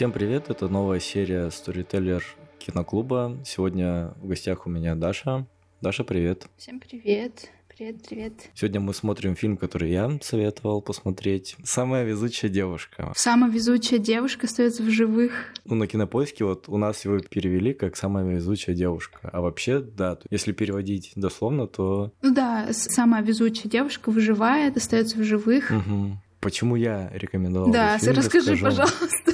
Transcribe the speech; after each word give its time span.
Всем 0.00 0.12
привет, 0.12 0.48
это 0.48 0.66
новая 0.68 0.98
серия 0.98 1.48
Storyteller 1.48 2.22
киноклуба. 2.58 3.38
Сегодня 3.44 4.14
в 4.16 4.28
гостях 4.28 4.66
у 4.66 4.70
меня 4.70 4.94
Даша. 4.94 5.46
Даша, 5.82 6.04
привет. 6.04 6.46
Всем 6.56 6.80
привет. 6.80 7.50
Привет, 7.68 7.96
привет. 8.08 8.32
Сегодня 8.54 8.80
мы 8.80 8.94
смотрим 8.94 9.36
фильм, 9.36 9.58
который 9.58 9.90
я 9.90 10.18
советовал 10.22 10.80
посмотреть. 10.80 11.54
«Самая 11.64 12.04
везучая 12.04 12.50
девушка». 12.50 13.12
Самая 13.14 13.50
везучая 13.50 13.98
девушка 13.98 14.46
остается 14.46 14.82
в 14.82 14.88
живых. 14.88 15.32
Ну, 15.66 15.74
на 15.74 15.86
кинопоиске 15.86 16.46
вот 16.46 16.70
у 16.70 16.78
нас 16.78 17.04
его 17.04 17.18
перевели 17.18 17.74
как 17.74 17.94
«Самая 17.94 18.24
везучая 18.24 18.74
девушка». 18.74 19.28
А 19.30 19.42
вообще, 19.42 19.80
да, 19.80 20.18
если 20.30 20.52
переводить 20.52 21.12
дословно, 21.14 21.66
то... 21.66 22.10
Ну 22.22 22.34
да, 22.34 22.68
самая 22.72 23.22
везучая 23.22 23.70
девушка 23.70 24.10
выживает, 24.10 24.78
остается 24.78 25.18
в 25.18 25.24
живых. 25.24 25.70
Угу. 25.70 26.16
Почему 26.40 26.74
я 26.76 27.10
рекомендовал 27.12 27.70
Да, 27.70 27.98
фильм, 27.98 28.16
расскажи, 28.16 28.52
расскажу. 28.52 28.76
пожалуйста, 28.82 29.32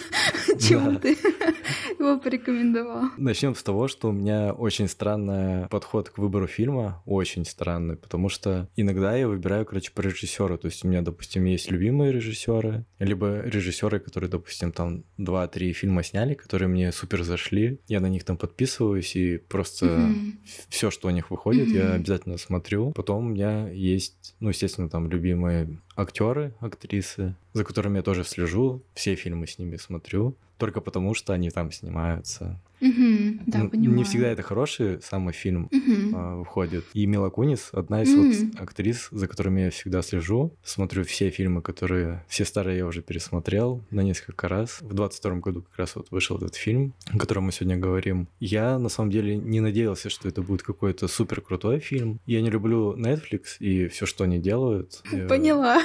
чему 0.61 0.93
Да. 0.93 0.99
ты 0.99 1.11
его 2.01 2.19
порекомендовал. 2.19 3.11
Начнем 3.17 3.55
с 3.55 3.63
того, 3.63 3.87
что 3.87 4.09
у 4.09 4.13
меня 4.13 4.53
очень 4.53 4.89
странный 4.89 5.69
подход 5.69 6.11
к 6.11 6.19
выбору 6.19 6.49
фильма, 6.49 7.03
очень 7.07 7.45
странный, 7.45 7.97
потому 7.97 8.29
что 8.29 8.69
иногда 8.75 9.17
я 9.17 9.29
выбираю, 9.29 9.65
короче, 9.65 9.93
по 9.93 10.01
режиссеру. 10.01 10.59
То 10.59 10.67
есть 10.67 10.85
у 10.85 10.89
меня, 10.89 11.03
допустим, 11.03 11.45
есть 11.45 11.71
любимые 11.71 12.11
режиссеры, 12.13 12.85
либо 12.99 13.41
режиссеры, 13.43 14.01
которые, 14.01 14.29
допустим, 14.29 14.73
там 14.73 15.05
2-3 15.19 15.73
фильма 15.73 16.03
сняли, 16.03 16.35
которые 16.35 16.69
мне 16.69 16.91
супер 16.91 17.23
зашли. 17.23 17.81
Я 17.87 18.01
на 18.01 18.09
них 18.09 18.25
там 18.25 18.37
подписываюсь 18.37 19.15
и 19.15 19.39
просто 19.39 19.87
Мгм. 19.87 20.41
все, 20.69 20.91
что 20.91 21.07
у 21.07 21.11
них 21.13 21.31
выходит, 21.31 21.73
я 21.73 21.85
Мгм. 21.85 21.95
обязательно 21.95 22.37
смотрю. 22.37 22.91
Потом 22.93 23.27
у 23.27 23.29
меня 23.29 23.69
есть, 23.69 24.35
ну, 24.41 24.49
естественно, 24.49 24.89
там 24.91 25.09
любимые 25.09 25.79
актеры, 25.97 26.55
актрисы, 26.61 27.35
за 27.53 27.65
которыми 27.65 27.97
я 27.97 28.03
тоже 28.03 28.23
слежу, 28.23 28.83
все 28.95 29.15
фильмы 29.15 29.47
с 29.47 29.59
ними 29.59 29.77
смотрю, 29.77 30.37
только 30.59 30.81
потому 30.81 31.15
что 31.15 31.33
они 31.33 31.51
там 31.51 31.73
снимаются. 31.73 32.61
Мгм, 32.81 33.41
Да, 33.47 33.59
Ну, 33.65 33.71
понимаю. 33.71 33.97
Не 33.97 34.05
всегда 34.05 34.29
это 34.29 34.43
хороший 34.43 35.01
самый 35.03 35.33
фильм 35.33 35.69
Мгм. 35.73 36.11
а, 36.15 36.37
выходит. 36.37 36.85
И 36.93 37.07
Мила 37.07 37.31
Кунис 37.31 37.71
одна 37.73 38.03
из 38.03 38.15
Мгм. 38.15 38.51
вот 38.53 38.61
актрис, 38.63 39.09
за 39.11 39.27
которыми 39.29 39.63
я 39.63 39.71
всегда 39.71 40.03
слежу. 40.03 40.55
Смотрю 40.63 41.05
все 41.05 41.31
фильмы, 41.31 41.63
которые... 41.63 42.25
Все 42.29 42.45
старые 42.45 42.79
я 42.79 42.87
уже 42.87 43.03
пересмотрел 43.03 43.83
на 43.91 44.01
несколько 44.03 44.49
раз. 44.49 44.79
В 44.83 44.93
22 44.95 45.37
году 45.37 45.63
как 45.63 45.77
раз 45.79 45.97
вот 45.97 46.11
вышел 46.11 46.37
этот 46.37 46.55
фильм, 46.55 46.95
о 47.13 47.19
котором 47.19 47.45
мы 47.45 47.53
сегодня 47.53 47.77
говорим. 47.77 48.29
Я, 48.41 48.79
на 48.79 48.89
самом 48.89 49.11
деле, 49.11 49.37
не 49.37 49.61
надеялся, 49.61 50.11
что 50.11 50.29
это 50.29 50.43
будет 50.43 50.63
какой-то 50.63 51.09
супер 51.09 51.41
крутой 51.41 51.81
фильм. 51.81 52.21
Я 52.27 52.43
не 52.43 52.51
люблю 52.51 52.95
Netflix 52.97 53.57
и 53.61 53.89
все, 53.89 54.07
что 54.07 54.25
они 54.25 54.39
делают. 54.39 55.03
Поняла. 55.29 55.83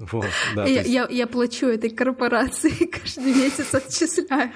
Вот, 0.00 0.26
да. 0.56 0.64
я, 0.66 0.80
есть- 0.80 0.90
я, 0.90 1.06
я 1.10 1.26
плачу 1.26 1.66
этой 1.66 1.90
корпорации 1.90 2.70
каждый 2.86 3.34
месяц 3.34 3.74
отчисляю. 3.74 4.50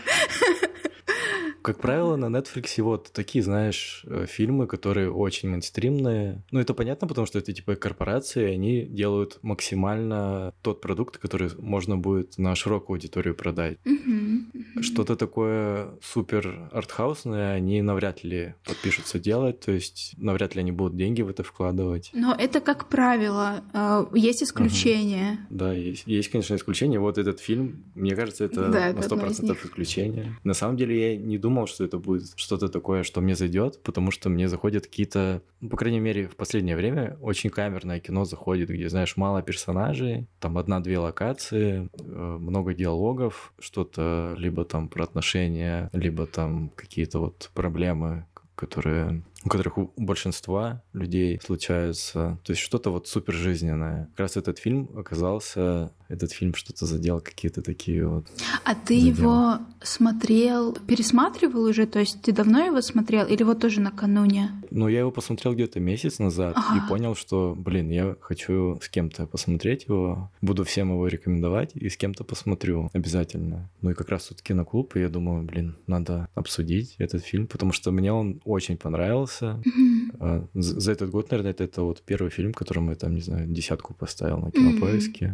Как 1.63 1.79
правило, 1.81 2.17
на 2.17 2.27
Netflix 2.27 2.83
вот 2.83 3.11
такие, 3.13 3.43
знаешь, 3.43 4.05
э, 4.07 4.27
фильмы, 4.29 4.67
которые 4.67 5.11
очень 5.11 5.49
мейнстримные. 5.49 6.43
Ну, 6.51 6.61
это 6.61 6.75
понятно, 6.75 7.07
потому 7.09 7.27
что 7.27 7.39
это 7.39 7.53
типа 7.55 7.75
корпорации, 7.77 8.45
они 8.55 8.83
делают 8.85 9.39
максимально 9.43 10.53
тот 10.63 10.81
продукт, 10.83 11.17
который 11.19 11.51
можно 11.59 11.97
будет 11.97 12.37
на 12.39 12.55
широкую 12.55 12.97
аудиторию 12.97 13.35
продать. 13.35 13.79
Мгм. 13.85 14.51
Что-то 14.81 15.17
такое 15.17 15.91
супер 16.03 16.69
артхаусное 16.73 17.53
они 17.55 17.83
навряд 17.83 18.25
ли 18.25 18.55
подпишутся 18.65 19.19
делать, 19.19 19.61
то 19.61 19.73
есть 19.73 20.15
навряд 20.17 20.55
ли 20.55 20.61
они 20.61 20.73
будут 20.73 20.97
деньги 20.97 21.23
в 21.23 21.29
это 21.29 21.43
вкладывать. 21.43 22.11
Но 22.13 22.35
это 22.35 22.61
как 22.61 22.89
правило. 22.89 23.63
э, 23.73 24.07
Есть 24.15 24.43
исключения. 24.43 25.39
Да, 25.51 25.73
есть, 25.73 26.05
есть, 26.07 26.29
конечно, 26.31 26.55
исключения. 26.55 26.99
Вот 26.99 27.19
этот 27.19 27.41
фильм, 27.41 27.85
мне 27.95 28.15
кажется, 28.17 28.45
это 28.45 28.69
Да, 28.69 28.93
на 28.93 29.01
100% 29.01 29.43
них. 29.43 29.65
исключение. 29.65 30.37
На 30.45 30.55
самом 30.55 30.77
деле 30.77 31.13
я 31.13 31.17
не 31.17 31.39
думал, 31.39 31.67
что 31.67 31.85
это 31.85 31.99
будет 31.99 32.33
что-то 32.37 32.69
такое, 32.69 33.03
что 33.03 33.21
мне 33.21 33.35
зайдет, 33.35 33.83
потому 33.83 34.11
что 34.11 34.29
мне 34.29 34.49
заходят 34.49 34.87
какие-то, 34.87 35.43
ну, 35.61 35.69
по 35.69 35.77
крайней 35.77 36.01
мере, 36.01 36.29
в 36.29 36.37
последнее 36.37 36.77
время 36.77 37.17
очень 37.21 37.51
камерное 37.51 38.01
кино 38.01 38.25
заходит, 38.25 38.69
где, 38.71 38.89
знаешь, 38.89 39.17
мало 39.17 39.43
персонажей, 39.43 40.27
там 40.41 40.59
одна-две 40.59 40.99
локации, 40.99 41.89
э, 41.99 42.37
много 42.41 42.75
диалогов, 42.75 43.53
что-то 43.59 44.35
либо 44.39 44.64
там 44.65 44.89
про 44.89 45.05
отношения, 45.05 45.91
либо 45.93 46.27
там 46.27 46.71
какие-то 46.75 47.19
вот 47.21 47.51
проблемы, 47.55 48.27
которые 48.57 49.23
у 49.45 49.49
которых 49.49 49.79
у 49.79 49.93
большинства 49.97 50.83
людей 50.93 51.39
случаются. 51.45 52.39
То 52.45 52.53
есть 52.53 52.63
что-то 52.63 52.91
вот 52.91 53.09
супер 53.09 53.35
жизненное. 53.35 54.07
Как 54.13 54.21
раз 54.21 54.37
этот 54.37 54.59
фильм 54.59 54.89
оказался, 54.97 55.93
этот 56.09 56.33
фильм 56.33 56.55
что-то 56.55 56.87
задел 56.87 57.21
какие-то 57.21 57.63
такие 57.63 58.07
вот. 58.07 58.27
А 58.65 58.75
ты 58.75 58.99
Задел. 59.01 59.15
его 59.17 59.59
смотрел, 59.83 60.73
пересматривал 60.73 61.65
уже? 61.65 61.87
То 61.87 61.99
есть 61.99 62.23
ты 62.23 62.33
давно 62.33 62.65
его 62.65 62.81
смотрел 62.81 63.27
или 63.27 63.43
вот 63.43 63.61
тоже 63.61 63.81
накануне? 63.81 64.51
Ну, 64.71 64.89
я 64.89 65.01
его 65.01 65.11
посмотрел 65.11 65.55
где-то 65.55 65.79
месяц 65.81 66.19
назад 66.19 66.55
Ага. 66.57 66.77
и 66.85 66.89
понял, 66.89 67.15
что, 67.15 67.55
блин, 67.57 67.91
я 67.91 68.17
хочу 68.21 68.79
с 68.83 68.89
кем-то 68.89 69.27
посмотреть 69.27 69.85
его, 69.89 70.31
буду 70.41 70.65
всем 70.65 70.91
его 70.91 71.07
рекомендовать 71.07 71.73
и 71.75 71.89
с 71.89 71.97
кем-то 71.97 72.25
посмотрю 72.25 72.91
обязательно. 72.93 73.71
Ну 73.83 73.91
и 73.91 73.95
как 73.95 74.09
раз 74.09 74.25
тут 74.27 74.43
киноклуб, 74.43 74.97
и 74.97 75.01
я 75.01 75.09
думаю, 75.09 75.45
блин, 75.45 75.77
надо 75.87 76.29
обсудить 76.35 76.95
этот 76.99 77.25
фильм, 77.25 77.47
потому 77.47 77.73
что 77.73 77.91
мне 77.91 78.13
он 78.13 78.41
очень 78.45 78.77
понравился. 78.77 79.34
Мгм. 79.43 80.13
А, 80.21 80.47
За 80.55 80.93
этот 80.93 81.11
год, 81.11 81.31
наверное, 81.31 81.53
это, 81.53 81.65
это 81.65 81.83
вот 81.83 82.03
первый 82.03 82.31
фильм, 82.31 82.53
которому 82.53 82.91
я 82.91 82.97
там, 82.97 83.15
не 83.15 83.21
знаю, 83.21 83.47
десятку 83.49 83.95
поставил 83.95 84.39
на 84.39 84.51
кинопоиске. 84.51 85.33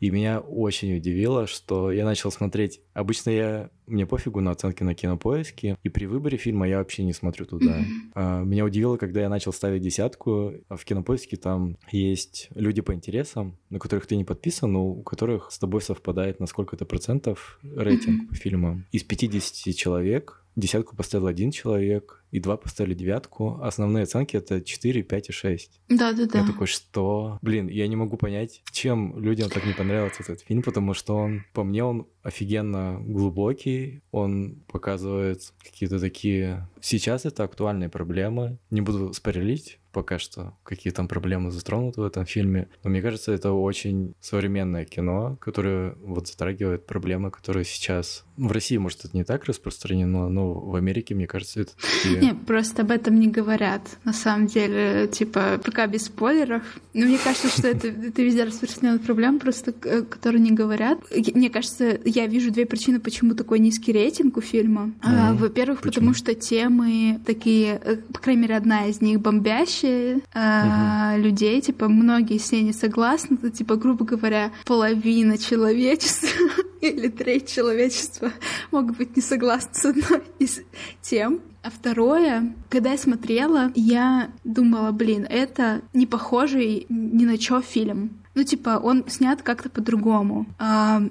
И 0.00 0.10
меня 0.10 0.40
очень 0.40 0.96
удивило, 0.96 1.46
что 1.46 1.90
я 1.92 2.04
начал 2.04 2.30
смотреть... 2.30 2.80
Обычно 2.94 3.30
я... 3.30 3.70
Мне 3.86 4.04
пофигу 4.04 4.40
на 4.40 4.50
оценки 4.50 4.82
на 4.82 4.94
кинопоиске, 4.96 5.76
и 5.84 5.88
при 5.88 6.06
выборе 6.06 6.38
фильма 6.38 6.66
я 6.68 6.78
вообще 6.78 7.04
не 7.04 7.12
смотрю 7.12 7.46
туда. 7.46 7.84
А, 8.14 8.42
Меня 8.42 8.64
удивило, 8.64 8.96
когда 8.96 9.20
я 9.20 9.28
начал 9.28 9.52
ставить 9.52 9.82
десятку, 9.82 10.54
а 10.68 10.76
в 10.76 10.84
кинопоиске 10.84 11.36
там 11.36 11.76
есть 11.92 12.48
люди 12.54 12.80
по 12.80 12.92
интересам, 12.94 13.56
на 13.70 13.78
которых 13.78 14.06
ты 14.06 14.16
не 14.16 14.24
подписан, 14.24 14.72
но 14.72 14.86
у 14.86 15.02
которых 15.02 15.52
с 15.52 15.58
тобой 15.58 15.82
совпадает 15.82 16.40
на 16.40 16.46
сколько-то 16.46 16.84
процентов 16.84 17.60
рейтинг 17.62 18.28
по 18.28 18.34
фильмам. 18.34 18.86
Из 18.90 19.04
50 19.04 19.74
человек 19.76 20.42
десятку 20.56 20.96
поставил 20.96 21.26
один 21.26 21.50
человек, 21.50 22.24
и 22.30 22.40
два 22.40 22.56
поставили 22.56 22.94
девятку. 22.94 23.60
Основные 23.62 24.02
оценки 24.02 24.36
это 24.36 24.60
4, 24.60 25.02
5 25.02 25.28
и 25.28 25.32
6. 25.32 25.80
Да-да-да. 25.88 26.40
Я 26.40 26.46
такой, 26.46 26.66
что? 26.66 27.38
Блин, 27.42 27.68
я 27.68 27.86
не 27.86 27.96
могу 27.96 28.16
понять, 28.16 28.62
чем 28.72 29.18
людям 29.18 29.48
так 29.48 29.64
не 29.64 29.72
понравился 29.72 30.22
этот 30.22 30.40
фильм, 30.40 30.62
потому 30.62 30.94
что 30.94 31.16
он, 31.16 31.44
по 31.52 31.62
мне, 31.62 31.84
он 31.84 32.06
офигенно 32.26 33.00
глубокий, 33.00 34.02
он 34.10 34.56
показывает 34.66 35.52
какие-то 35.62 36.00
такие... 36.00 36.68
Сейчас 36.80 37.24
это 37.24 37.44
актуальные 37.44 37.88
проблемы. 37.88 38.58
Не 38.70 38.80
буду 38.80 39.12
спойлерить 39.12 39.78
пока 39.96 40.18
что, 40.18 40.52
какие 40.62 40.92
там 40.92 41.08
проблемы 41.08 41.50
затронуты 41.50 42.02
в 42.02 42.04
этом 42.04 42.26
фильме, 42.26 42.68
но 42.84 42.90
мне 42.90 43.00
кажется, 43.00 43.32
это 43.32 43.52
очень 43.52 44.14
современное 44.20 44.84
кино, 44.84 45.38
которое 45.40 45.94
вот 46.02 46.28
затрагивает 46.28 46.84
проблемы, 46.84 47.30
которые 47.30 47.64
сейчас... 47.64 48.26
ну, 48.36 48.48
В 48.48 48.52
России, 48.52 48.76
может, 48.76 49.06
это 49.06 49.16
не 49.16 49.24
так 49.24 49.46
распространено, 49.46 50.28
но 50.28 50.52
в 50.52 50.74
Америке, 50.74 51.14
мне 51.14 51.26
кажется, 51.26 51.62
это 51.62 51.72
такие... 51.76 52.20
Не, 52.20 52.34
просто 52.34 52.82
об 52.82 52.90
этом 52.90 53.18
не 53.18 53.28
говорят. 53.28 53.80
На 54.04 54.12
самом 54.12 54.48
деле, 54.48 55.08
типа, 55.08 55.58
пока 55.64 55.86
без 55.86 56.04
спойлеров. 56.04 56.62
Но 56.92 57.06
мне 57.06 57.16
кажется, 57.16 57.48
что 57.48 57.66
это, 57.66 57.88
это 57.88 58.22
везде 58.22 58.44
распространенная 58.44 58.98
проблема, 58.98 59.38
просто 59.38 59.72
э, 59.82 60.02
которые 60.02 60.42
не 60.42 60.52
говорят. 60.52 60.98
Мне 61.34 61.48
кажется, 61.48 61.98
я 62.16 62.26
вижу 62.26 62.50
две 62.50 62.66
причины, 62.66 62.98
почему 63.00 63.34
такой 63.34 63.58
низкий 63.58 63.92
рейтинг 63.92 64.36
у 64.36 64.40
фильма. 64.40 64.92
А, 65.02 65.32
Мгм. 65.32 65.36
Во-первых, 65.36 65.80
потому 65.82 66.14
что 66.14 66.34
темы 66.34 67.20
такие, 67.26 67.80
э, 67.84 67.96
по 67.96 68.18
крайней 68.18 68.42
мере, 68.42 68.56
одна 68.56 68.86
из 68.86 69.00
них 69.00 69.20
бомбящие 69.20 70.20
а, 70.34 71.14
людей, 71.18 71.60
типа, 71.60 71.88
многие 71.88 72.38
с 72.38 72.52
ней 72.52 72.62
не 72.62 72.72
согласны. 72.72 73.36
Это, 73.42 73.50
типа, 73.50 73.76
грубо 73.76 74.04
говоря, 74.04 74.50
половина 74.64 75.38
человечества 75.38 76.28
или 76.80 77.08
треть 77.08 77.48
человечества 77.52 78.32
могут 78.70 78.96
быть 78.96 79.16
не 79.16 79.22
согласны 79.22 79.70
с 79.74 79.84
одной 79.84 80.22
из 80.38 80.60
тем. 81.02 81.40
А 81.62 81.70
второе, 81.70 82.54
когда 82.68 82.92
я 82.92 82.98
смотрела, 82.98 83.72
я 83.74 84.30
думала, 84.44 84.92
блин, 84.92 85.26
это 85.28 85.82
не 85.92 86.06
похожий 86.06 86.86
ни 86.88 87.24
на 87.24 87.38
чё 87.38 87.60
фильм. 87.60 88.10
Ну, 88.36 88.44
типа, 88.44 88.78
он 88.82 89.04
снят 89.08 89.40
как-то 89.42 89.70
по-другому. 89.70 90.46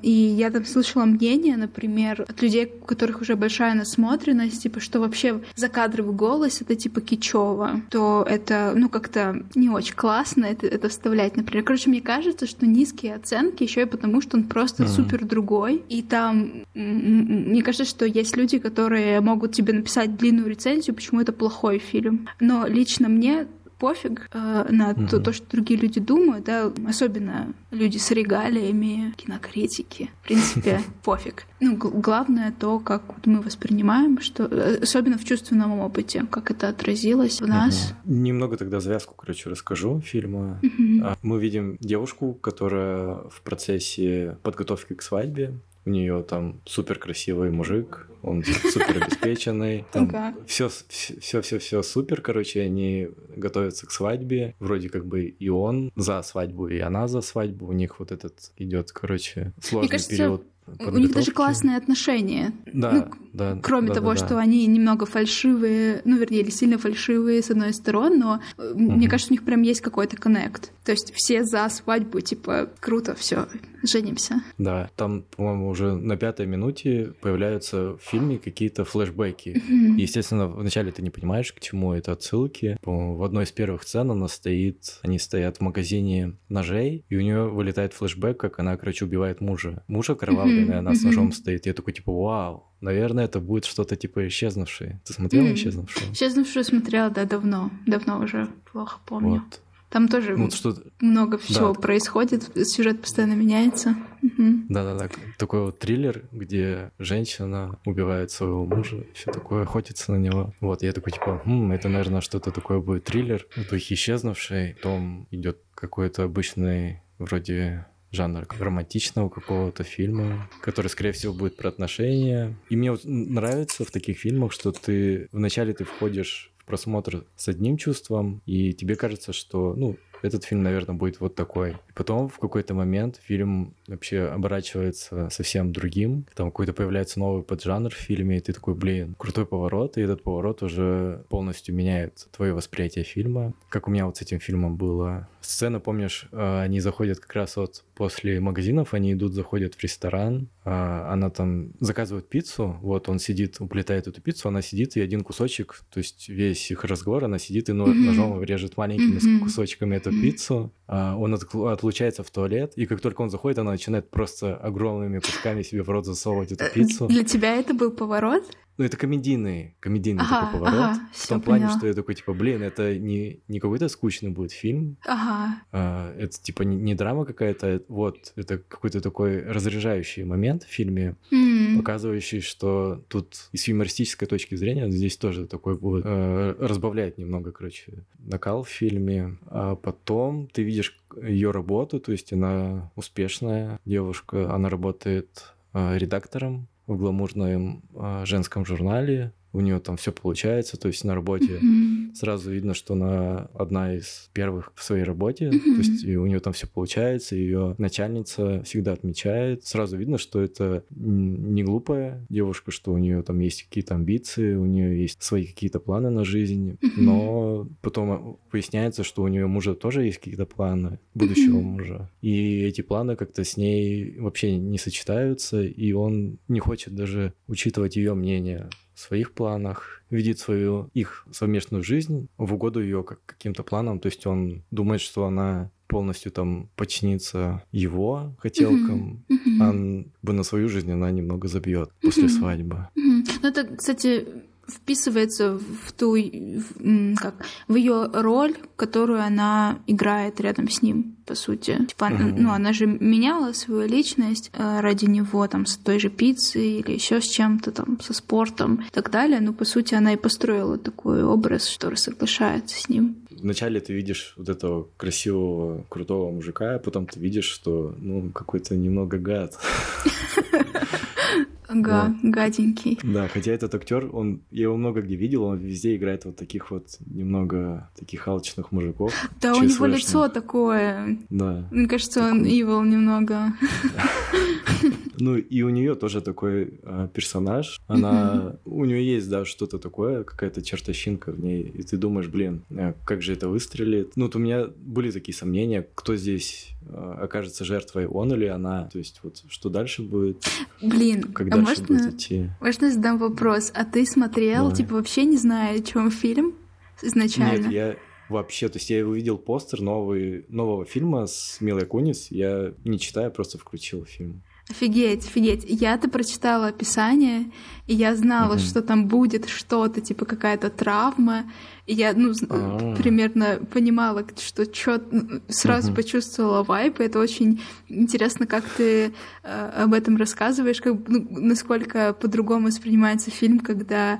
И 0.04 0.12
я 0.12 0.51
там 0.51 0.63
слышала 0.63 1.06
мнение, 1.06 1.57
например, 1.57 2.24
от 2.27 2.42
людей, 2.42 2.72
у 2.81 2.86
которых 2.86 3.22
уже 3.22 3.36
большая 3.36 3.74
насмотренность, 3.74 4.62
типа, 4.62 4.80
что 4.80 5.00
вообще 5.00 5.42
закадровый 5.56 6.13
голос— 6.13 6.62
это, 6.62 6.75
типа, 6.75 7.01
кичево. 7.01 7.81
То 7.89 8.25
это, 8.30 8.74
ну, 8.75 8.89
как-то 8.89 9.44
не 9.56 9.69
очень 9.69 9.95
классно 9.95 10.45
это, 10.45 10.68
это 10.68 10.88
вставлять, 10.88 11.36
например. 11.36 11.66
Короче, 11.66 11.89
мне 11.89 12.01
кажется, 12.01 12.45
что 12.45 12.68
низкие 12.68 13.16
оценки 13.16 13.63
еще 13.63 13.81
и 13.81 13.86
потому, 13.86 14.22
что 14.22 14.38
он 14.38 14.44
просто 14.44 14.83
Мгм. 14.83 14.92
супер 14.92 15.25
другой. 15.25 15.83
И 15.89 16.04
там, 16.04 16.51
мне 16.75 17.63
кажется, 17.63 17.86
что 17.86 18.06
есть 18.06 18.38
люди, 18.38 18.60
которые 18.60 19.19
могут 19.22 19.54
тебе 19.54 19.74
написать 19.74 20.16
длинную 20.16 20.48
рецензию, 20.48 20.95
почему 20.95 21.22
это 21.22 21.33
плохой 21.33 21.80
фильм. 21.80 22.27
Но 22.39 22.68
лично 22.68 23.10
мне 23.10 23.48
пофиг 23.77 24.30
э, 24.31 24.66
на 24.69 24.92
угу. 24.92 25.07
то, 25.07 25.19
то, 25.19 25.33
что 25.33 25.45
другие 25.50 25.80
люди 25.80 26.00
думают, 26.00 26.45
да, 26.45 26.72
особенно 26.88 27.54
люди 27.72 27.98
с 27.98 28.12
регалиями, 28.12 29.13
кинокритики. 29.16 30.10
В 30.22 30.27
принципе, 30.27 30.81
пофиг. 31.04 31.45
Ну, 31.60 31.77
главное 31.77 32.54
то, 32.57 32.80
как 32.80 33.04
мы 33.25 33.42
воспринимаем, 33.42 34.19
что 34.22 34.44
э, 34.45 34.80
особенно 34.81 35.18
в 35.18 35.25
чувственном 35.25 35.80
опыте, 35.80 36.25
как 36.30 36.51
это 36.51 36.69
отразилось 36.69 37.42
в 37.42 37.48
нас. 37.48 37.94
Угу. 38.06 38.13
Немного 38.13 38.57
тогда 38.57 38.80
завязку, 38.80 39.13
короче, 39.16 39.50
расскажу 39.50 40.01
фильма. 40.01 40.60
Угу. 40.63 41.18
Мы 41.22 41.39
видим 41.39 41.77
девушку, 41.80 42.33
которая 42.33 43.16
в 43.30 43.42
процессе 43.44 44.38
подготовки 44.44 44.94
к 44.94 45.01
свадьбе 45.01 45.60
у 45.85 45.89
нее 45.89 46.23
там 46.23 46.61
супер 46.65 46.99
красивый 46.99 47.51
мужик, 47.51 48.09
он 48.21 48.43
супер 48.43 49.03
обеспеченный, 49.03 49.85
там 49.91 50.09
все, 50.47 50.69
все, 50.69 51.41
все, 51.41 51.59
все 51.59 51.83
супер, 51.83 52.21
короче, 52.21 52.61
они 52.61 53.09
готовятся 53.35 53.85
к 53.85 53.91
свадьбе, 53.91 54.55
вроде 54.59 54.89
как 54.89 55.05
бы 55.05 55.25
и 55.25 55.49
он 55.49 55.91
за 55.95 56.21
свадьбу, 56.23 56.67
и 56.67 56.79
она 56.79 57.07
за 57.07 57.21
свадьбу, 57.21 57.67
у 57.67 57.73
них 57.73 57.99
вот 57.99 58.11
этот 58.11 58.51
идет, 58.57 58.91
короче, 58.91 59.53
сложный 59.61 59.99
период 60.09 60.43
у 60.79 60.97
них 60.97 61.12
даже 61.12 61.31
классные 61.31 61.77
отношения. 61.77 62.53
Да, 62.65 62.91
ну, 62.91 63.06
да. 63.33 63.59
Кроме 63.62 63.89
да, 63.89 63.95
того, 63.95 64.12
да, 64.12 64.17
что 64.17 64.29
да. 64.29 64.39
они 64.39 64.65
немного 64.65 65.06
фальшивые, 65.06 66.01
ну, 66.06 66.17
вернее, 66.17 66.41
или 66.41 66.50
сильно 66.50 66.77
фальшивые 66.77 67.44
с 67.44 67.51
одной 67.51 67.73
стороны, 67.73 68.17
но 68.17 68.39
угу. 68.57 68.79
мне 68.79 69.09
кажется, 69.09 69.31
у 69.31 69.35
них 69.35 69.44
прям 69.44 69.62
есть 69.62 69.81
какой-то 69.81 70.15
коннект. 70.17 70.71
То 70.83 70.91
есть 70.91 71.13
все 71.13 71.44
за 71.44 71.67
свадьбу, 71.69 72.21
типа, 72.21 72.69
круто, 72.79 73.15
все, 73.15 73.47
женимся. 73.83 74.41
Да, 74.57 74.89
там, 74.95 75.23
по-моему, 75.35 75.69
уже 75.69 75.95
на 75.95 76.15
пятой 76.15 76.45
минуте 76.45 77.13
появляются 77.21 77.97
в 77.97 78.00
фильме 78.01 78.38
какие-то 78.38 78.85
флешбеки. 78.85 79.62
Угу. 79.65 80.00
естественно, 80.00 80.47
вначале 80.47 80.91
ты 80.91 81.01
не 81.01 81.09
понимаешь, 81.09 81.51
к 81.51 81.59
чему 81.59 81.94
это 81.94 82.13
отсылки. 82.13 82.77
По-моему, 82.81 83.17
в 83.17 83.23
одной 83.23 83.44
из 83.44 83.51
первых 83.51 83.83
сцен 83.83 84.09
она 84.12 84.27
стоит, 84.27 85.00
они 85.01 85.19
стоят 85.19 85.57
в 85.57 85.62
магазине 85.62 86.38
ножей, 86.50 87.03
и 87.09 87.17
у 87.17 87.21
нее 87.21 87.50
вылетает 87.50 87.94
флешбэк, 87.94 88.39
как 88.39 88.59
она, 88.59 88.77
короче, 88.77 89.06
убивает 89.06 89.41
мужа. 89.41 89.83
Мужа 89.88 90.15
кровавый 90.15 90.54
mm-hmm. 90.63 90.73
она 90.73 90.93
с 90.95 91.03
ножом 91.03 91.31
стоит. 91.31 91.65
Я 91.65 91.73
такой, 91.73 91.93
типа, 91.93 92.11
вау, 92.11 92.67
наверное, 92.81 93.25
это 93.25 93.39
будет 93.39 93.65
что-то 93.65 93.95
типа 93.95 94.27
исчезнувшее. 94.27 95.01
Ты 95.05 95.13
смотрела 95.13 95.45
mm-hmm. 95.45 95.53
исчезнувшую? 95.53 96.13
Исчезнувшую 96.13 96.63
смотрела, 96.63 97.09
да, 97.09 97.25
давно. 97.25 97.71
Давно 97.85 98.19
уже, 98.19 98.47
плохо 98.71 98.99
помню. 99.05 99.43
Вот. 99.45 99.61
Там 99.95 100.09
тоже 100.09 100.35
что... 100.51 100.75
много 100.99 101.37
всего 101.37 101.73
да. 101.73 101.79
происходит, 101.79 102.51
сюжет 102.67 102.99
постоянно 102.99 103.33
меняется. 103.33 103.95
Да-да-да, 104.21 105.09
такой 105.37 105.61
вот 105.61 105.79
триллер, 105.79 106.23
где 106.33 106.91
женщина 106.99 107.79
убивает 107.85 108.29
своего 108.29 108.65
мужа, 108.65 109.05
все 109.13 109.31
такое, 109.31 109.63
охотится 109.63 110.11
на 110.11 110.17
него. 110.17 110.53
Вот, 110.59 110.83
я 110.83 110.91
такой, 110.91 111.13
типа, 111.13 111.41
хм, 111.45 111.71
это, 111.71 111.87
наверное, 111.87 112.19
что-то 112.19 112.51
такое 112.51 112.79
будет 112.79 113.05
триллер, 113.05 113.47
в 113.55 113.69
духе 113.69 113.93
исчезнувшей, 113.93 114.75
потом 114.75 115.27
идет 115.31 115.59
какой-то 115.73 116.23
обычный 116.23 117.01
вроде 117.17 117.85
жанр 118.15 118.47
романтичного 118.59 119.29
какого-то 119.29 119.83
фильма, 119.83 120.50
который, 120.62 120.88
скорее 120.88 121.12
всего, 121.12 121.33
будет 121.33 121.57
про 121.57 121.69
отношения. 121.69 122.57
И 122.69 122.75
мне 122.75 122.91
вот 122.91 123.01
нравится 123.03 123.85
в 123.85 123.91
таких 123.91 124.17
фильмах, 124.17 124.51
что 124.51 124.71
ты 124.71 125.27
вначале 125.31 125.73
ты 125.73 125.83
входишь 125.83 126.51
в 126.57 126.65
просмотр 126.65 127.25
с 127.35 127.47
одним 127.47 127.77
чувством, 127.77 128.41
и 128.45 128.73
тебе 128.73 128.95
кажется, 128.95 129.33
что, 129.33 129.75
ну, 129.75 129.97
этот 130.25 130.44
фильм, 130.44 130.63
наверное, 130.63 130.95
будет 130.95 131.19
вот 131.19 131.35
такой. 131.35 131.71
И 131.71 131.94
потом 131.94 132.29
в 132.29 132.39
какой-то 132.39 132.73
момент 132.73 133.19
фильм 133.23 133.75
вообще 133.88 134.21
оборачивается 134.21 135.29
совсем 135.29 135.71
другим. 135.71 136.25
Там 136.35 136.47
какой-то 136.47 136.73
появляется 136.73 137.19
новый 137.19 137.44
поджанр 137.44 137.91
в 137.91 137.97
фильме, 137.97 138.38
и 138.38 138.41
ты 138.41 138.53
такой, 138.53 138.73
блин, 138.73 139.15
крутой 139.17 139.45
поворот, 139.45 139.97
и 139.97 140.01
этот 140.01 140.23
поворот 140.23 140.63
уже 140.63 141.23
полностью 141.29 141.75
меняет 141.75 142.27
твое 142.31 142.53
восприятие 142.53 143.03
фильма. 143.03 143.53
Как 143.69 143.88
у 143.88 143.91
меня 143.91 144.06
вот 144.06 144.17
с 144.17 144.21
этим 144.21 144.39
фильмом 144.39 144.77
было. 144.77 145.27
Сцена, 145.41 145.79
помнишь, 145.79 146.27
э, 146.31 146.62
они 146.62 146.79
заходят 146.79 147.19
как 147.19 147.33
раз 147.35 147.56
вот 147.56 147.83
после 147.95 148.39
магазинов, 148.39 148.94
они 148.94 149.13
идут, 149.13 149.33
заходят 149.33 149.75
в 149.75 149.81
ресторан, 149.81 150.50
а, 150.63 151.12
она 151.12 151.30
там 151.30 151.71
заказывает 151.80 152.30
пиццу, 152.30 152.77
вот 152.81 153.09
он 153.09 153.19
сидит, 153.19 153.59
уплетает 153.59 154.07
эту 154.07 154.21
пиццу, 154.21 154.50
она 154.50 154.62
сидит 154.62 154.97
и 154.97 155.01
один 155.01 155.21
кусочек, 155.21 155.83
то 155.92 156.00
есть 156.00 156.30
весь 156.30 156.69
их 156.71 156.83
разговор, 156.83 157.24
она 157.24 157.39
сидит 157.39 157.69
и 157.69 157.74
ножом 157.74 158.44
режет 158.44 158.77
маленькими 158.77 159.39
кусочками 159.39 159.95
эту 159.95 160.12
пиццу, 160.12 160.74
а, 160.88 161.15
он 161.18 161.33
отлучается 161.33 162.24
в 162.24 162.30
туалет, 162.30 162.74
и 162.75 162.86
как 162.86 163.01
только 163.01 163.21
он 163.21 163.30
заходит, 163.30 163.57
она 163.59 163.71
начинает 163.71 164.09
просто 164.09 164.56
огромными 164.56 165.19
кусками 165.19 165.63
себе 165.63 165.81
в 165.81 165.89
рот 165.89 166.06
засовывать 166.06 166.51
эту 166.51 166.65
э, 166.65 166.69
пиццу. 166.71 167.07
Для 167.07 167.24
тебя 167.24 167.56
это 167.56 167.74
был 167.74 167.91
поворот? 167.91 168.44
Ну, 168.77 168.83
это 168.83 168.98
комедийный, 168.98 169.75
комедийный 169.80 170.24
ага, 170.24 170.42
такой 170.42 170.60
поворот. 170.60 170.80
Ага, 170.80 171.10
в 171.13 171.27
том 171.27 171.42
плане, 171.42 171.63
поняла. 171.63 171.77
что 171.77 171.88
я 171.88 171.94
такой, 171.94 172.16
типа, 172.16 172.33
блин, 172.33 172.62
это 172.62 172.98
не, 172.98 173.39
не 173.48 173.60
какой-то 173.60 173.88
скучный 173.88 174.31
будет 174.31 174.51
фильм. 174.51 174.98
Ага. 175.06 175.62
А, 175.72 176.13
это, 176.18 176.42
типа, 176.42 176.63
не, 176.63 176.75
не 176.75 176.94
драма 176.94 177.25
какая-то, 177.25 177.83
вот, 177.88 178.33
это 178.36 178.57
какой-то 178.57 179.00
такой 179.00 179.42
разряжающий 179.42 180.24
момент 180.25 180.63
в 180.63 180.68
фильме, 180.68 181.16
mm. 181.31 181.77
показывающий, 181.77 182.42
что 182.42 183.01
тут 183.07 183.50
и 183.54 183.57
с 183.57 183.68
юмористической 183.69 184.27
точки 184.27 184.56
зрения 184.56 184.92
здесь 184.92 185.16
тоже 185.16 185.48
такой 185.48 185.77
будет, 185.77 186.04
э, 186.06 186.56
разбавляет 186.60 187.18
немного, 187.18 187.54
короче, 187.54 188.04
накал 188.19 188.63
в 188.63 188.69
фильме. 188.69 189.38
А 189.48 189.75
потом 189.75 190.48
ты 190.48 190.63
видишь 190.63 191.00
ее 191.22 191.51
работу, 191.51 192.01
то 192.01 192.12
есть 192.12 192.33
она 192.33 192.92
успешная 192.95 193.80
девушка, 193.86 194.54
она 194.54 194.69
работает 194.69 195.54
э, 195.74 195.98
редактором 195.98 196.68
в 196.87 196.97
гламурном 196.97 197.83
э, 197.93 198.25
женском 198.25 198.65
журнале, 198.65 199.33
у 199.55 199.61
нее 199.61 199.79
там 199.79 199.95
все 199.95 200.11
получается, 200.11 200.77
то 200.77 200.89
есть 200.89 201.05
на 201.05 201.15
работе 201.15 201.59
mm-hmm. 201.61 202.13
сразу 202.13 202.51
видно, 202.51 202.73
что 202.73 202.93
она 202.93 203.49
одна 203.53 203.95
из 203.95 204.29
первых 204.33 204.73
в 204.75 204.83
своей 204.83 205.03
работе, 205.03 205.45
mm-hmm. 205.45 205.59
то 205.59 205.77
есть 205.77 206.03
и 206.03 206.17
у 206.17 206.25
нее 206.25 206.41
там 206.41 206.51
все 206.51 206.67
получается, 206.67 207.35
ее 207.35 207.75
начальница 207.77 208.61
всегда 208.63 208.91
отмечает, 208.91 209.65
сразу 209.65 209.95
видно, 209.95 210.17
что 210.17 210.41
это 210.41 210.83
не 210.89 211.63
глупая 211.63 212.25
девушка, 212.29 212.71
что 212.71 212.91
у 212.91 212.97
нее 212.97 213.21
там 213.23 213.39
есть 213.39 213.63
какие-то 213.63 213.95
амбиции, 213.95 214.55
у 214.55 214.65
нее 214.65 215.01
есть 215.01 215.23
свои 215.23 215.45
какие-то 215.45 215.79
планы 215.79 216.09
на 216.09 216.25
жизнь, 216.25 216.71
mm-hmm. 216.71 216.89
но 216.97 217.69
потом 217.81 218.39
выясняется, 218.51 219.03
что 219.03 219.23
у 219.23 219.27
нее 219.29 219.47
мужа 219.47 219.73
тоже 219.73 220.03
есть 220.03 220.17
какие-то 220.17 220.45
планы 220.45 220.99
будущего 221.13 221.59
mm-hmm. 221.59 221.61
мужа, 221.61 222.11
и 222.21 222.63
эти 222.63 222.81
планы 222.81 223.15
как-то 223.15 223.45
с 223.45 223.55
ней 223.55 224.17
вообще 224.19 224.57
не 224.57 224.77
сочетаются, 224.77 225.63
и 225.63 225.93
он 225.93 226.39
не 226.50 226.59
хочет 226.59 226.93
даже 226.93 227.33
учитывать 227.47 227.95
ее 227.95 228.15
мнение 228.15 228.69
в 228.95 228.99
своих 228.99 229.33
планах, 229.33 230.01
видит 230.09 230.39
свою 230.39 230.89
их 230.93 231.27
совместную 231.31 231.83
жизнь 231.83 232.29
в 232.37 232.53
угоду 232.53 232.81
ее 232.81 233.03
как 233.03 233.19
каким-то 233.25 233.63
планам. 233.63 233.99
То 233.99 234.07
есть 234.07 234.25
он 234.25 234.63
думает, 234.71 235.01
что 235.01 235.25
она 235.25 235.69
полностью 235.87 236.31
там 236.31 236.69
подчинится 236.75 237.63
его 237.71 238.35
хотелкам, 238.39 239.23
mm-hmm. 239.29 239.61
а 239.61 240.25
бы 240.25 240.33
на 240.33 240.43
свою 240.43 240.69
жизнь 240.69 240.91
она 240.91 241.11
немного 241.11 241.47
забьет 241.47 241.89
mm-hmm. 241.89 242.01
после 242.01 242.29
свадьбы. 242.29 242.87
Mm-hmm. 242.95 243.39
Ну, 243.43 243.49
это, 243.49 243.75
кстати, 243.75 244.25
вписывается 244.67 245.57
в 245.57 245.91
ту, 245.93 246.15
в, 246.15 247.15
как, 247.15 247.36
в 247.67 247.75
ее 247.75 248.10
роль, 248.13 248.55
которую 248.75 249.22
она 249.22 249.79
играет 249.88 250.39
рядом 250.41 250.69
с 250.69 250.81
ним, 250.81 251.15
по 251.25 251.36
сути. 251.36 251.86
Типа, 251.88 252.05
угу. 252.05 252.24
ну, 252.38 252.51
она 252.51 252.74
же 252.74 252.86
меняла 252.86 253.53
свою 253.53 253.88
личность 253.88 254.51
э, 254.53 254.79
ради 254.79 255.05
него, 255.05 255.48
там, 255.48 255.65
с 255.65 255.77
той 255.77 256.00
же 256.00 256.10
пиццей 256.10 256.79
или 256.79 256.91
еще 256.91 257.22
с 257.22 257.25
чем-то, 257.25 257.72
там, 257.72 258.00
со 258.01 258.13
спортом 258.13 258.84
и 258.88 258.91
так 258.91 259.12
далее. 259.12 259.39
Но, 259.39 259.53
по 259.53 259.65
сути, 259.65 259.95
она 259.95 260.13
и 260.13 260.17
построила 260.17 260.77
такой 260.77 261.24
образ, 261.24 261.74
который 261.74 261.95
соглашается 261.95 262.79
с 262.79 262.89
ним. 262.89 263.17
Вначале 263.29 263.79
ты 263.79 263.93
видишь 263.93 264.34
вот 264.38 264.50
этого 264.50 264.88
красивого, 264.98 265.84
крутого 265.89 266.31
мужика, 266.31 266.75
а 266.75 266.79
потом 266.79 267.05
ты 267.05 267.19
видишь, 267.19 267.45
что, 267.45 267.93
ну, 267.98 268.31
какой-то 268.31 268.75
немного 268.75 269.17
гад. 269.17 269.60
Ага, 271.67 272.15
вот. 272.22 272.31
гаденький. 272.31 273.00
Да, 273.03 273.27
хотя 273.27 273.51
этот 273.51 273.74
актер, 273.75 274.10
он, 274.13 274.41
я 274.51 274.63
его 274.63 274.77
много 274.77 275.01
где 275.01 275.15
видел, 275.15 275.43
он 275.43 275.57
везде 275.57 275.95
играет 275.95 276.25
вот 276.25 276.36
таких 276.36 276.72
вот 276.72 276.88
немного 277.05 277.89
таких 277.98 278.27
алчных 278.27 278.72
мужиков. 278.72 279.13
Да, 279.41 279.53
у 279.53 279.63
него 279.63 279.86
лицо 279.86 280.27
такое. 280.27 281.17
Да. 281.29 281.67
Мне 281.72 281.88
кажется, 281.88 282.22
такой... 282.22 282.39
он 282.39 282.45
evil 282.45 282.86
немного. 282.86 283.53
Ну 285.19 285.38
и 285.38 285.62
у 285.62 285.69
нее 285.69 285.95
тоже 285.95 286.22
такой 286.22 286.79
э, 286.81 287.07
персонаж. 287.13 287.79
Она, 287.88 288.57
у 288.65 288.86
нее 288.86 289.05
есть 289.05 289.29
да 289.29 289.45
что-то 289.45 289.79
такое, 289.79 290.24
какая-то 290.24 290.62
чертовщинка 290.62 291.31
в 291.31 291.39
ней, 291.39 291.63
и 291.63 291.84
ты 291.84 291.98
думаешь, 291.98 292.27
блин, 292.27 292.63
э, 292.69 292.93
как 293.05 293.22
же 293.22 293.34
это 293.34 293.48
выстрелит? 293.50 294.12
Ну 294.15 294.25
вот 294.25 294.36
у 294.36 294.39
меня 294.39 294.67
были 294.77 295.12
такие 295.12 295.36
сомнения, 295.36 295.88
кто 295.95 296.15
здесь 296.15 296.69
э, 296.88 297.17
окажется 297.22 297.65
жертвой, 297.65 298.07
он 298.07 298.34
или 298.34 298.45
она. 298.45 298.89
То 298.91 298.98
есть 298.98 299.19
вот 299.24 299.43
что 299.48 299.69
дальше 299.69 300.01
будет? 300.01 300.43
Блин, 300.81 301.24
когда 301.34 301.57
а 301.57 301.60
можно, 301.62 301.86
будет 301.86 302.13
идти. 302.15 302.50
Можно 302.60 302.91
задам 302.91 303.17
вопрос? 303.17 303.72
А 303.74 303.86
ты 303.86 304.05
смотрел, 304.05 304.63
Давай. 304.63 304.75
типа, 304.75 304.95
вообще 304.95 305.25
не 305.25 305.38
зная, 305.38 305.77
о 305.77 305.81
чем 305.81 306.12
фильм 306.12 306.55
изначально? 307.01 307.67
Нет, 307.67 307.72
я 307.72 307.95
вообще, 308.29 308.69
то 308.69 308.77
есть 308.77 308.89
я 308.89 309.05
увидел 309.05 309.38
постер 309.38 309.81
новый, 309.81 310.45
нового 310.50 310.86
фильма 310.86 311.27
с 311.27 311.57
Милой 311.62 311.86
Кунис, 311.86 312.31
я 312.31 312.74
не 312.84 313.00
читая, 313.00 313.29
просто 313.29 313.57
включил 313.57 314.05
фильм. 314.05 314.41
Офигеть, 314.69 315.27
офигеть. 315.27 315.63
Я-то 315.67 316.10
прочитала 316.10 316.67
описание, 316.67 317.51
и 317.86 317.93
я 317.93 318.15
знала, 318.15 318.55
mm-hmm. 318.55 318.67
что 318.67 318.81
там 318.81 319.07
будет 319.07 319.48
что-то, 319.48 320.01
типа 320.01 320.25
какая-то 320.25 320.69
травма. 320.72 321.45
И 321.86 321.94
я, 321.94 322.13
ну, 322.13 322.32
А-а-а. 322.50 322.96
примерно 322.96 323.60
понимала, 323.72 324.25
что 324.39 324.65
чё, 324.65 325.00
сразу 325.48 325.92
mm-hmm. 325.92 325.96
почувствовала 325.96 326.63
вайп, 326.63 327.00
и 327.00 327.04
это 327.04 327.20
очень 327.20 327.62
интересно, 327.89 328.48
как 328.48 328.63
ты 328.65 329.13
э, 329.44 329.70
об 329.84 329.94
этом 329.94 330.18
рассказываешь, 330.18 330.82
как, 330.82 330.96
ну, 331.08 331.27
насколько 331.30 332.13
по-другому 332.13 332.68
воспринимается 332.68 333.30
фильм, 333.30 333.60
когда 333.60 334.20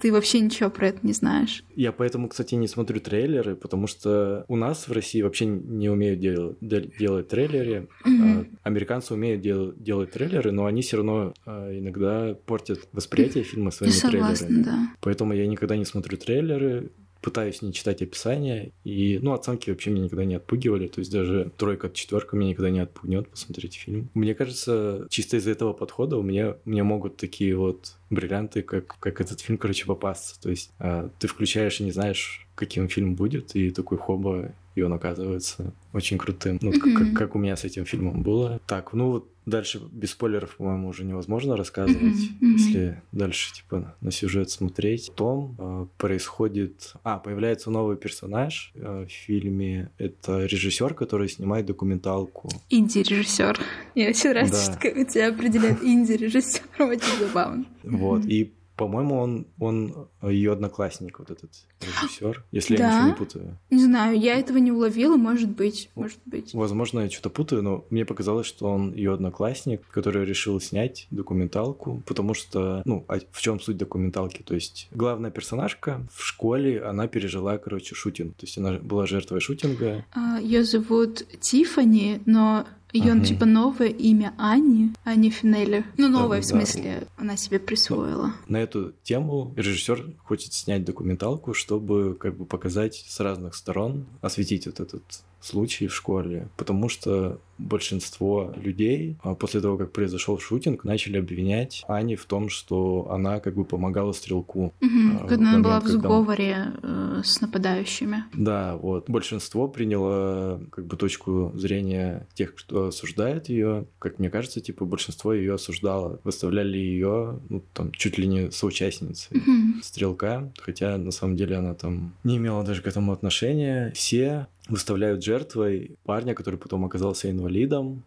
ты 0.00 0.12
вообще 0.12 0.40
ничего 0.40 0.68
про 0.68 0.88
это 0.88 1.06
не 1.06 1.14
знаешь. 1.14 1.64
Я 1.74 1.92
поэтому, 1.92 2.28
кстати, 2.28 2.54
не 2.54 2.68
смотрю 2.68 3.00
трейлеры, 3.00 3.56
потому 3.56 3.86
что 3.86 4.44
у 4.48 4.56
нас 4.56 4.86
в 4.86 4.92
России 4.92 5.22
вообще 5.22 5.46
не 5.46 5.88
умеют 5.88 6.20
делать, 6.20 6.58
делать 6.60 7.28
трейлеры. 7.28 7.88
Mm-hmm. 8.04 8.56
А 8.62 8.68
американцы 8.68 9.14
умеют 9.14 9.40
дел, 9.40 9.72
делать 9.74 10.10
трейлеры, 10.10 10.52
но 10.52 10.66
они 10.66 10.82
все 10.82 10.98
равно 10.98 11.32
а, 11.46 11.70
иногда 11.72 12.34
портят 12.34 12.80
восприятие 12.92 13.44
фильма 13.44 13.70
своими 13.70 13.94
Согласна, 13.94 14.46
трейлерами. 14.48 14.64
Да. 14.64 14.78
Поэтому 15.00 15.32
я 15.32 15.46
никогда 15.46 15.76
не 15.76 15.84
смотрю 15.84 16.18
трейлеры, 16.18 16.90
пытаюсь 17.26 17.60
не 17.60 17.72
читать 17.72 18.02
описание, 18.02 18.70
и, 18.84 19.18
ну, 19.20 19.32
оценки 19.32 19.68
вообще 19.68 19.90
меня 19.90 20.04
никогда 20.04 20.24
не 20.24 20.36
отпугивали, 20.36 20.86
то 20.86 21.00
есть 21.00 21.10
даже 21.10 21.50
тройка, 21.56 21.90
четверка 21.90 22.36
меня 22.36 22.50
никогда 22.50 22.70
не 22.70 22.78
отпугнет 22.78 23.28
посмотреть 23.28 23.74
фильм. 23.74 24.10
Мне 24.14 24.32
кажется, 24.32 25.08
чисто 25.10 25.38
из-за 25.38 25.50
этого 25.50 25.72
подхода 25.72 26.18
у 26.18 26.22
меня, 26.22 26.56
у 26.64 26.70
меня 26.70 26.84
могут 26.84 27.16
такие 27.16 27.56
вот 27.56 27.96
бриллианты, 28.10 28.62
как, 28.62 28.96
как 29.00 29.20
этот 29.20 29.40
фильм, 29.40 29.58
короче, 29.58 29.86
попасться. 29.86 30.40
То 30.40 30.50
есть 30.50 30.70
а, 30.78 31.10
ты 31.18 31.26
включаешь 31.26 31.80
и 31.80 31.84
не 31.84 31.90
знаешь, 31.90 32.46
каким 32.54 32.88
фильм 32.88 33.16
будет, 33.16 33.56
и 33.56 33.70
такой 33.72 33.98
хоба, 33.98 34.54
и 34.76 34.82
он 34.82 34.92
оказывается 34.92 35.74
очень 35.92 36.18
крутым. 36.18 36.60
Ну, 36.62 36.70
mm-hmm. 36.70 36.92
как, 36.92 37.12
как 37.14 37.34
у 37.34 37.40
меня 37.40 37.56
с 37.56 37.64
этим 37.64 37.86
фильмом 37.86 38.22
было. 38.22 38.60
Так, 38.68 38.92
ну 38.92 39.10
вот 39.10 39.28
дальше 39.46 39.80
без 39.90 40.10
спойлеров, 40.10 40.56
по-моему, 40.56 40.88
уже 40.88 41.04
невозможно 41.04 41.56
рассказывать, 41.56 42.02
mm-hmm. 42.02 42.40
Mm-hmm. 42.42 42.52
если 42.56 43.02
дальше 43.12 43.54
типа 43.54 43.96
на 44.00 44.10
сюжет 44.10 44.50
смотреть. 44.50 45.08
Потом 45.10 45.56
э, 45.58 45.86
происходит, 45.96 46.94
а 47.04 47.18
появляется 47.18 47.70
новый 47.70 47.96
персонаж 47.96 48.72
э, 48.74 49.06
в 49.08 49.10
фильме. 49.10 49.90
Это 49.98 50.44
режиссер, 50.44 50.94
который 50.94 51.28
снимает 51.28 51.66
документалку. 51.66 52.50
Инди-режиссер. 52.68 53.58
Мне 53.94 54.08
очень 54.10 54.30
нравится, 54.30 54.72
да. 54.72 54.78
как 54.78 55.08
тебя 55.08 55.28
определяют 55.28 55.80
инди-режиссер. 55.82 56.62
Очень 56.80 57.18
забавно. 57.20 57.64
Вот 57.84 58.24
и 58.26 58.52
по-моему, 58.76 59.18
он, 59.18 59.46
он 59.58 60.08
ее 60.22 60.52
одноклассник, 60.52 61.18
вот 61.18 61.30
этот 61.30 61.50
режиссер, 61.80 62.44
если 62.52 62.76
да? 62.76 62.84
я 62.84 62.94
ничего 62.94 63.08
не 63.08 63.14
путаю. 63.14 63.58
Не 63.70 63.82
знаю, 63.82 64.18
я 64.18 64.38
этого 64.38 64.58
не 64.58 64.70
уловила, 64.70 65.16
может 65.16 65.50
быть, 65.50 65.90
может 65.94 66.18
быть. 66.26 66.52
Возможно, 66.54 67.00
я 67.00 67.10
что-то 67.10 67.30
путаю, 67.30 67.62
но 67.62 67.84
мне 67.90 68.04
показалось, 68.04 68.46
что 68.46 68.66
он 68.66 68.92
ее 68.92 69.14
одноклассник, 69.14 69.86
который 69.88 70.24
решил 70.24 70.60
снять 70.60 71.06
документалку, 71.10 72.02
потому 72.06 72.34
что, 72.34 72.82
ну, 72.84 73.04
а 73.08 73.18
в 73.30 73.40
чем 73.40 73.60
суть 73.60 73.78
документалки? 73.78 74.42
То 74.42 74.54
есть 74.54 74.88
главная 74.90 75.30
персонажка 75.30 76.06
в 76.12 76.22
школе, 76.22 76.82
она 76.82 77.08
пережила, 77.08 77.58
короче, 77.58 77.94
шутинг, 77.94 78.36
то 78.36 78.44
есть 78.44 78.58
она 78.58 78.72
была 78.74 79.06
жертвой 79.06 79.40
шутинга. 79.40 80.04
А, 80.12 80.38
ее 80.38 80.64
зовут 80.64 81.26
Тифани, 81.40 82.20
но 82.26 82.66
ее, 82.96 83.14
угу. 83.14 83.24
типа, 83.24 83.44
новое 83.44 83.88
имя 83.88 84.34
Ани, 84.38 84.92
Ани 85.04 85.30
Финелли. 85.30 85.84
Ну, 85.96 86.08
новое, 86.08 86.38
да, 86.38 86.42
в 86.42 86.46
смысле, 86.46 86.98
да. 87.00 87.06
она 87.16 87.36
себе 87.36 87.58
присвоила. 87.58 88.32
На 88.48 88.58
эту 88.58 88.92
тему 89.02 89.52
режиссер 89.56 90.14
хочет 90.24 90.52
снять 90.52 90.84
документалку, 90.84 91.54
чтобы 91.54 92.16
как 92.18 92.36
бы 92.36 92.44
показать 92.44 93.04
с 93.06 93.20
разных 93.20 93.54
сторон, 93.54 94.06
осветить 94.20 94.66
вот 94.66 94.80
этот 94.80 95.02
случай 95.46 95.86
в 95.86 95.94
школе, 95.94 96.48
потому 96.56 96.88
что 96.88 97.40
большинство 97.58 98.52
людей 98.56 99.16
а, 99.22 99.34
после 99.34 99.60
того, 99.60 99.76
как 99.76 99.92
произошел 99.92 100.38
шутинг, 100.38 100.84
начали 100.84 101.18
обвинять 101.18 101.84
Ани 101.88 102.16
в 102.16 102.24
том, 102.26 102.48
что 102.48 103.08
она 103.10 103.40
как 103.40 103.54
бы 103.54 103.64
помогала 103.64 104.12
стрелку. 104.12 104.74
Угу, 104.80 105.28
когда 105.28 105.50
она 105.50 105.58
была 105.60 105.80
в 105.80 105.86
сговоре 105.86 106.72
э, 106.82 107.22
с 107.24 107.40
нападающими. 107.40 108.24
Да, 108.34 108.76
вот. 108.76 109.08
Большинство 109.08 109.68
приняло 109.68 110.60
как 110.70 110.86
бы 110.86 110.96
точку 110.96 111.52
зрения 111.54 112.26
тех, 112.34 112.54
кто 112.54 112.88
осуждает 112.88 113.48
ее. 113.48 113.86
Как 113.98 114.18
мне 114.18 114.30
кажется, 114.30 114.60
типа 114.60 114.84
большинство 114.84 115.32
ее 115.32 115.54
осуждало. 115.54 116.20
Выставляли 116.24 116.76
ее, 116.76 117.40
ну, 117.48 117.62
там, 117.72 117.92
чуть 117.92 118.18
ли 118.18 118.26
не 118.26 118.50
соучастницей 118.50 119.38
угу. 119.38 119.82
стрелка, 119.82 120.52
хотя 120.60 120.98
на 120.98 121.10
самом 121.10 121.36
деле 121.36 121.56
она 121.56 121.74
там 121.74 122.14
не 122.24 122.36
имела 122.36 122.64
даже 122.64 122.82
к 122.82 122.86
этому 122.86 123.12
отношения. 123.12 123.92
Все 123.94 124.46
выставляют 124.68 125.24
жертвой 125.24 125.96
парня, 126.04 126.34
который 126.34 126.58
потом 126.58 126.84
оказался 126.84 127.30
инвалидом, 127.30 128.02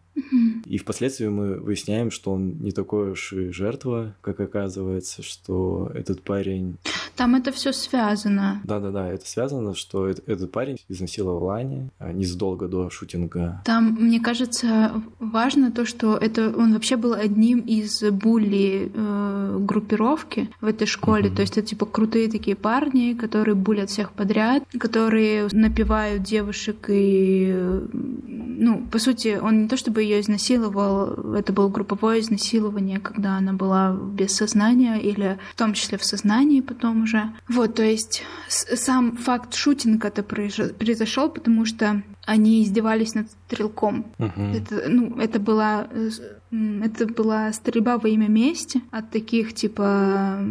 и 0.66 0.78
впоследствии 0.78 1.26
мы 1.26 1.56
выясняем, 1.56 2.10
что 2.10 2.32
он 2.32 2.58
не 2.60 2.72
такой 2.72 3.10
уж 3.10 3.32
и 3.32 3.50
жертва, 3.50 4.14
как 4.20 4.40
оказывается, 4.40 5.22
что 5.22 5.90
этот 5.94 6.22
парень... 6.22 6.76
Там 7.20 7.34
это 7.34 7.52
все 7.52 7.74
связано. 7.74 8.62
Да-да-да, 8.64 9.06
это 9.08 9.28
связано, 9.28 9.74
что 9.74 10.08
этот 10.08 10.50
парень 10.50 10.78
изнасиловал 10.88 11.50
Ани 11.50 11.90
а 11.98 12.14
незадолго 12.14 12.66
до 12.66 12.88
шутинга. 12.88 13.60
Там, 13.66 13.94
мне 14.00 14.20
кажется, 14.20 15.02
важно 15.18 15.70
то, 15.70 15.84
что 15.84 16.16
это 16.16 16.48
он 16.56 16.72
вообще 16.72 16.96
был 16.96 17.12
одним 17.12 17.58
из 17.58 18.02
булли 18.10 18.90
э, 18.94 19.58
группировки 19.60 20.48
в 20.62 20.66
этой 20.66 20.86
школе. 20.86 21.28
Mm-hmm. 21.28 21.34
То 21.34 21.42
есть 21.42 21.58
это 21.58 21.66
типа 21.66 21.84
крутые 21.84 22.30
такие 22.30 22.56
парни, 22.56 23.12
которые 23.12 23.54
булят 23.54 23.90
всех 23.90 24.12
подряд, 24.12 24.62
которые 24.78 25.46
напивают 25.52 26.22
девушек 26.22 26.86
и... 26.88 27.54
Ну, 27.92 28.86
по 28.90 28.98
сути, 28.98 29.38
он 29.42 29.62
не 29.62 29.68
то 29.68 29.76
чтобы 29.76 30.02
ее 30.02 30.22
изнасиловал, 30.22 31.34
это 31.34 31.52
было 31.52 31.68
групповое 31.68 32.20
изнасилование, 32.20 32.98
когда 32.98 33.36
она 33.36 33.52
была 33.52 33.92
без 33.92 34.34
сознания 34.34 34.98
или 34.98 35.38
в 35.52 35.58
том 35.58 35.74
числе 35.74 35.98
в 35.98 36.04
сознании 36.04 36.62
потом 36.62 37.02
уже. 37.02 37.09
Вот, 37.48 37.74
то 37.74 37.82
есть 37.82 38.22
сам 38.48 39.16
факт 39.16 39.54
шутинга 39.54 40.08
это 40.08 40.22
произошел, 40.22 41.30
потому 41.30 41.64
что 41.64 42.02
они 42.24 42.62
издевались 42.62 43.14
над 43.14 43.30
стрелком. 43.30 44.06
Uh-huh. 44.18 44.56
Это, 44.56 44.88
ну, 44.88 45.18
это 45.18 45.40
была 45.40 45.88
это 46.50 47.06
была 47.06 47.52
стрельба 47.52 47.98
во 47.98 48.08
имя 48.08 48.28
мести 48.28 48.82
от 48.90 49.10
таких 49.10 49.54
типа 49.54 50.44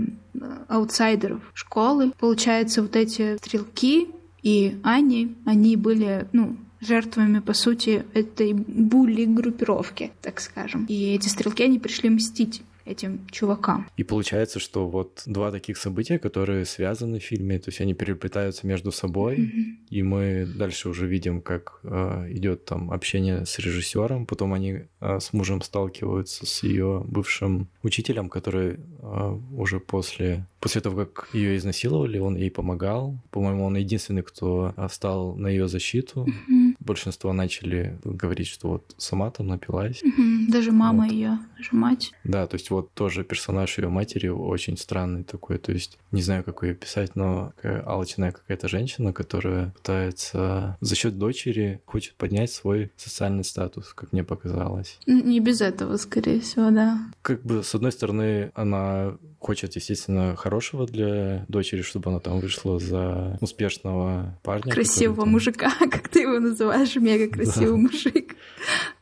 аутсайдеров 0.68 1.42
школы. 1.54 2.14
Получается, 2.20 2.82
вот 2.82 2.96
эти 2.96 3.38
стрелки 3.38 4.08
и 4.42 4.78
Ани, 4.84 5.36
они 5.46 5.76
были, 5.76 6.28
ну, 6.32 6.56
жертвами, 6.82 7.40
по 7.40 7.54
сути, 7.54 8.06
этой 8.14 8.54
булли-группировки, 8.54 10.12
так 10.22 10.40
скажем. 10.40 10.86
И 10.86 11.14
эти 11.14 11.28
стрелки, 11.28 11.64
они 11.64 11.78
пришли 11.78 12.10
мстить 12.10 12.62
этим 12.90 13.28
чувакам. 13.32 13.88
И 13.98 14.04
получается, 14.04 14.60
что 14.60 14.88
вот 14.88 15.24
два 15.26 15.52
таких 15.52 15.78
события, 15.78 16.20
которые 16.20 16.66
связаны 16.66 17.20
в 17.20 17.24
фильме, 17.24 17.60
то 17.60 17.70
есть 17.70 17.82
они 17.82 17.94
переплетаются 17.94 18.68
между 18.68 18.92
собой, 18.92 19.38
mm-hmm. 19.38 19.88
и 19.90 20.04
мы 20.04 20.46
дальше 20.46 20.90
уже 20.90 21.08
видим, 21.08 21.42
как 21.42 21.80
э, 21.84 22.28
идет 22.32 22.66
там 22.66 22.92
общение 22.92 23.46
с 23.46 23.60
режиссером, 23.60 24.26
потом 24.26 24.54
они 24.54 24.82
э, 25.02 25.20
с 25.20 25.34
мужем 25.34 25.62
сталкиваются 25.62 26.46
с 26.46 26.64
ее 26.64 27.04
бывшим 27.06 27.68
учителем, 27.84 28.30
который 28.30 28.78
э, 28.78 29.40
уже 29.52 29.80
после 29.80 30.46
после 30.60 30.82
того, 30.82 31.06
как 31.06 31.30
ее 31.34 31.56
изнасиловали, 31.56 32.20
он 32.20 32.36
ей 32.36 32.52
помогал. 32.52 33.18
По-моему, 33.32 33.66
он 33.66 33.78
единственный, 33.78 34.24
кто 34.24 34.74
встал 34.90 35.36
на 35.36 35.48
ее 35.48 35.68
защиту. 35.68 36.26
Mm-hmm. 36.26 36.69
Большинство 36.90 37.34
начали 37.34 38.00
говорить, 38.04 38.48
что 38.48 38.68
вот 38.68 38.96
сама 38.98 39.30
там 39.30 39.46
напилась. 39.46 40.02
Mm-hmm. 40.02 40.48
Даже 40.48 40.72
мама 40.72 41.04
вот. 41.04 41.12
ее, 41.12 41.38
даже 41.56 41.70
мать. 41.74 42.12
Да, 42.24 42.48
то 42.48 42.56
есть 42.56 42.72
вот 42.72 42.92
тоже 42.96 43.24
персонаж 43.24 43.78
ее 43.78 43.90
матери 43.90 44.28
очень 44.28 44.76
странный 44.76 45.24
такой. 45.24 45.60
То 45.60 45.72
есть 45.72 46.00
не 46.12 46.24
знаю, 46.24 46.44
как 46.44 46.64
ее 46.64 46.74
писать, 46.74 47.16
но 47.16 47.54
такая 47.58 47.84
алчная 47.86 48.32
какая-то 48.32 48.68
женщина, 48.68 49.14
которая 49.14 49.70
пытается 49.70 50.80
за 50.82 50.96
счет 50.96 51.20
дочери 51.20 51.80
хочет 51.86 52.16
поднять 52.16 52.52
свой 52.52 52.92
социальный 52.98 53.44
статус, 53.44 53.94
как 53.94 54.12
мне 54.12 54.24
показалось. 54.24 54.98
Не 55.06 55.40
без 55.42 55.62
этого, 55.62 55.96
скорее 55.98 56.40
всего, 56.40 56.72
да. 56.72 57.00
Как 57.22 57.44
бы 57.44 57.62
с 57.64 57.76
одной 57.76 57.92
стороны 57.92 58.52
она 58.56 59.16
хочет, 59.40 59.76
естественно, 59.76 60.36
хорошего 60.36 60.86
для 60.86 61.46
дочери, 61.48 61.82
чтобы 61.82 62.12
она 62.12 62.20
там 62.20 62.40
вышла 62.40 62.80
за 62.80 63.38
успешного 63.42 64.38
парня. 64.44 64.72
Красивого 64.72 65.24
там... 65.24 65.32
мужика, 65.32 65.72
как 65.80 66.10
ты 66.10 66.22
его 66.22 66.40
называешь, 66.40 66.96
мега 66.96 67.32
красивый 67.32 67.84
да. 67.84 67.90
мужик. 67.90 68.36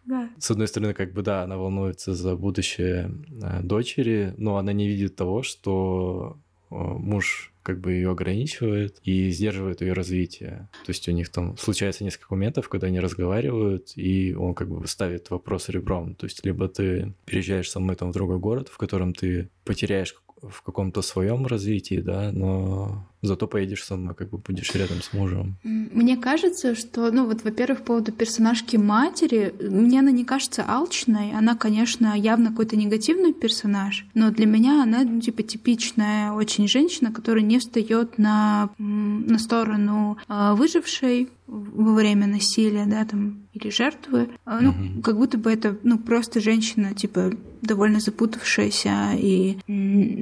Да. 0.06 0.30
С 0.40 0.50
одной 0.50 0.70
стороны, 0.70 0.94
как 0.94 1.12
бы 1.12 1.22
да, 1.22 1.44
она 1.44 1.58
волнуется 1.58 2.14
за 2.14 2.38
будущее 2.38 3.12
э, 3.44 3.62
дочери, 3.62 4.34
но 4.38 4.56
она 4.56 4.72
не 4.72 4.88
видит 4.88 5.18
того, 5.18 5.44
что 5.44 6.38
э, 6.72 6.76
муж 6.76 7.52
как 7.68 7.82
бы 7.82 7.92
ее 7.92 8.12
ограничивает 8.12 9.00
и 9.04 9.30
сдерживает 9.32 9.82
ее 9.82 9.92
развитие. 9.92 10.70
То 10.86 10.92
есть 10.92 11.06
у 11.10 11.12
них 11.12 11.28
там 11.28 11.58
случается 11.58 12.06
несколько 12.06 12.34
моментов, 12.34 12.70
когда 12.70 12.88
они 12.88 13.02
разговаривают, 13.02 13.92
и 13.98 14.34
он 14.34 14.54
как 14.54 14.70
бы 14.70 14.88
ставит 14.88 15.30
вопрос 15.30 15.68
ребром. 15.68 16.16
То 16.16 16.28
есть 16.28 16.46
либо 16.46 16.70
ты 16.70 17.14
переезжаешь 17.26 17.70
со 17.70 17.82
мной 17.82 17.98
там 17.98 18.12
в 18.12 18.14
другой 18.14 18.40
город, 18.40 18.70
в 18.70 18.78
котором 18.78 19.14
ты 19.14 19.50
потеряешь 19.66 20.16
в 20.42 20.62
каком-то 20.62 21.02
своем 21.02 21.48
развитии, 21.48 22.00
да, 22.00 22.32
но 22.32 23.08
Зато 23.22 23.48
поедешь 23.48 23.84
сама, 23.84 24.14
как 24.14 24.30
бы 24.30 24.38
будешь 24.38 24.74
рядом 24.76 25.02
с 25.02 25.12
мужем. 25.14 25.58
Мне 25.64 26.18
кажется, 26.18 26.76
что, 26.76 27.12
ну 27.12 27.26
вот, 27.26 27.44
во-первых, 27.44 27.80
по 27.80 27.98
поводу 27.98 28.12
персонажки 28.12 28.78
матери, 28.78 29.54
мне 29.60 30.00
она 30.00 30.12
не 30.12 30.24
кажется 30.24 30.64
алчной. 30.68 31.32
Она, 31.32 31.56
конечно, 31.56 32.16
явно 32.16 32.50
какой-то 32.50 32.76
негативный 32.76 33.34
персонаж, 33.34 34.06
но 34.14 34.30
для 34.30 34.46
меня 34.46 34.84
она, 34.84 35.04
ну, 35.04 35.20
типа, 35.20 35.42
типичная 35.42 36.32
очень 36.32 36.68
женщина, 36.68 37.12
которая 37.12 37.44
не 37.44 37.58
встает 37.60 38.18
на, 38.18 38.70
на 38.78 39.40
сторону 39.40 40.18
э, 40.28 40.54
выжившей, 40.54 41.30
во 41.48 41.94
время 41.94 42.28
насилия, 42.28 42.86
да, 42.86 43.06
там, 43.06 43.48
или 43.54 43.70
жертвы, 43.70 44.30
а, 44.46 44.60
ну, 44.60 44.72
угу. 44.72 45.02
как 45.02 45.18
будто 45.18 45.38
бы 45.38 45.52
это, 45.52 45.78
ну, 45.84 45.98
просто 45.98 46.42
женщина, 46.42 46.94
типа, 46.94 47.32
довольно 47.62 48.00
запутавшаяся 48.00 49.14
и 49.16 49.58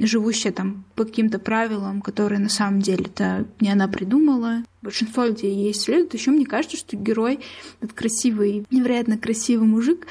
живущая 0.06 0.52
там 0.52 0.84
по 0.94 1.04
каким-то 1.04 1.38
правилам, 1.38 2.00
которые 2.00 2.38
на 2.38 2.48
самом 2.48 2.80
деле-то 2.86 3.46
не 3.60 3.70
она 3.70 3.88
придумала. 3.88 4.62
Большинство 4.82 5.24
людей 5.24 5.52
ей 5.52 5.74
следует. 5.74 6.14
Еще 6.14 6.30
мне 6.30 6.46
кажется, 6.46 6.76
что 6.76 6.96
герой, 6.96 7.40
этот 7.80 7.96
красивый, 7.96 8.64
невероятно 8.70 9.18
красивый 9.18 9.66
мужик, 9.66 10.06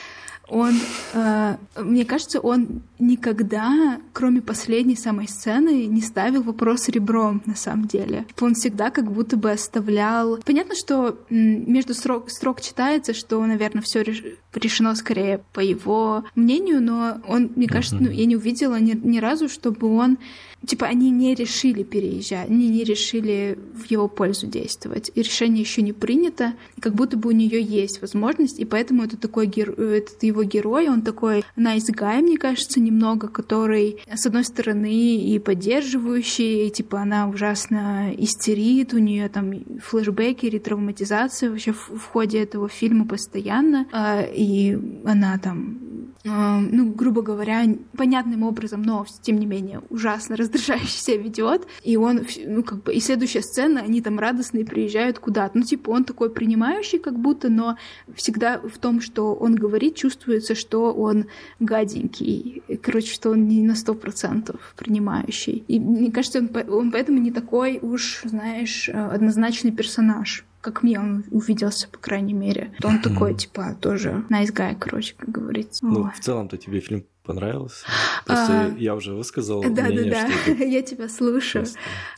он, 0.47 0.73
э, 1.13 1.57
мне 1.77 2.05
кажется, 2.05 2.39
он 2.39 2.81
никогда, 2.99 3.99
кроме 4.13 4.41
последней 4.41 4.95
самой 4.95 5.27
сцены, 5.27 5.85
не 5.85 6.01
ставил 6.01 6.43
вопрос 6.43 6.87
ребром, 6.89 7.41
на 7.45 7.55
самом 7.55 7.87
деле. 7.87 8.25
Он 8.39 8.53
всегда 8.53 8.89
как 8.89 9.11
будто 9.11 9.37
бы 9.37 9.51
оставлял... 9.51 10.39
Понятно, 10.45 10.75
что 10.75 11.17
между 11.29 11.93
строк, 11.93 12.29
строк 12.29 12.61
читается, 12.61 13.13
что, 13.13 13.43
наверное, 13.45 13.81
все 13.81 14.01
реш... 14.01 14.23
решено 14.53 14.95
скорее 14.95 15.41
по 15.53 15.59
его 15.59 16.23
мнению, 16.35 16.81
но 16.81 17.17
он, 17.27 17.51
мне 17.55 17.67
кажется, 17.67 17.97
ну, 17.99 18.09
я 18.09 18.25
не 18.25 18.35
увидела 18.35 18.79
ни, 18.79 18.93
ни 18.93 19.19
разу, 19.19 19.49
чтобы 19.49 19.87
он 19.87 20.17
типа 20.65 20.87
они 20.87 21.09
не 21.11 21.35
решили 21.35 21.83
переезжать, 21.83 22.49
они 22.49 22.69
не 22.69 22.83
решили 22.83 23.57
в 23.73 23.85
его 23.85 24.07
пользу 24.07 24.47
действовать. 24.47 25.11
И 25.13 25.21
решение 25.21 25.61
еще 25.61 25.81
не 25.81 25.93
принято, 25.93 26.53
как 26.79 26.93
будто 26.93 27.17
бы 27.17 27.29
у 27.29 27.31
нее 27.31 27.61
есть 27.61 28.01
возможность, 28.01 28.59
и 28.59 28.65
поэтому 28.65 29.03
это 29.03 29.17
такой 29.17 29.47
гер... 29.47 29.71
этот 29.71 30.23
его 30.23 30.34
герой, 30.43 30.89
он 30.89 31.01
такой 31.01 31.43
guy, 31.57 32.21
мне 32.21 32.37
кажется, 32.37 32.79
немного, 32.79 33.27
который, 33.27 34.01
с 34.13 34.25
одной 34.25 34.43
стороны, 34.43 35.17
и 35.17 35.39
поддерживающий, 35.39 36.67
и, 36.67 36.71
типа 36.71 37.01
она 37.01 37.27
ужасно 37.27 38.13
истерит, 38.17 38.93
у 38.93 38.97
нее 38.97 39.29
там 39.29 39.53
флешбеки, 39.79 40.45
ретравматизация 40.47 41.49
вообще 41.49 41.71
в, 41.71 41.89
в 41.89 42.05
ходе 42.05 42.41
этого 42.41 42.69
фильма 42.69 43.05
постоянно, 43.07 43.87
а, 43.91 44.21
и 44.21 44.77
она 45.05 45.37
там 45.37 45.84
ну, 46.25 46.91
грубо 46.91 47.21
говоря, 47.21 47.65
понятным 47.95 48.43
образом, 48.43 48.81
но 48.81 49.05
тем 49.21 49.37
не 49.39 49.45
менее 49.45 49.81
ужасно 49.89 50.35
раздражающе 50.37 50.97
себя 50.97 51.17
ведет. 51.17 51.67
И 51.83 51.97
он, 51.97 52.25
ну, 52.45 52.63
как 52.63 52.83
бы, 52.83 52.93
и 52.93 52.99
следующая 52.99 53.41
сцена, 53.41 53.81
они 53.81 54.01
там 54.01 54.17
радостные 54.17 54.65
приезжают 54.65 55.19
куда-то. 55.19 55.57
Ну, 55.57 55.63
типа, 55.63 55.91
он 55.91 56.03
такой 56.03 56.31
принимающий, 56.31 56.97
как 56.97 57.19
будто, 57.19 57.49
но 57.49 57.77
всегда 58.15 58.59
в 58.59 58.77
том, 58.79 59.01
что 59.01 59.35
он 59.35 59.55
говорит, 59.55 59.95
чувствуется, 59.95 60.55
что 60.55 60.93
он 60.93 61.25
гаденький. 61.59 62.63
Короче, 62.81 63.13
что 63.13 63.31
он 63.31 63.47
не 63.47 63.61
на 63.61 63.75
сто 63.75 63.93
процентов 63.93 64.73
принимающий. 64.75 65.63
И 65.67 65.79
мне 65.79 66.11
кажется, 66.11 66.39
он, 66.39 66.49
он 66.69 66.91
поэтому 66.91 67.19
не 67.19 67.31
такой 67.31 67.79
уж, 67.81 68.21
знаешь, 68.23 68.89
однозначный 68.89 69.71
персонаж 69.71 70.45
как 70.65 70.81
мне 70.81 70.99
он 70.99 71.23
увиделся, 71.29 71.87
по 71.87 71.99
крайней 71.99 72.33
мере. 72.33 72.73
Он 72.83 72.99
такой, 73.03 73.35
типа, 73.35 73.77
тоже 73.79 74.25
nice 74.31 74.51
guy, 74.51 74.75
короче, 74.75 75.13
как 75.15 75.29
говорится. 75.29 75.85
Ну, 75.85 76.09
в 76.09 76.19
целом-то 76.19 76.57
тебе 76.57 76.79
фильм 76.79 77.05
понравился? 77.25 77.85
Просто 78.25 78.53
а, 78.53 78.75
я 78.77 78.95
уже 78.95 79.13
высказал 79.13 79.61
Да, 79.61 79.83
мнение, 79.83 80.11
да, 80.11 80.27
да, 80.27 80.51
это... 80.51 80.63
я 80.63 80.81
тебя 80.81 81.09
слушаю. 81.09 81.65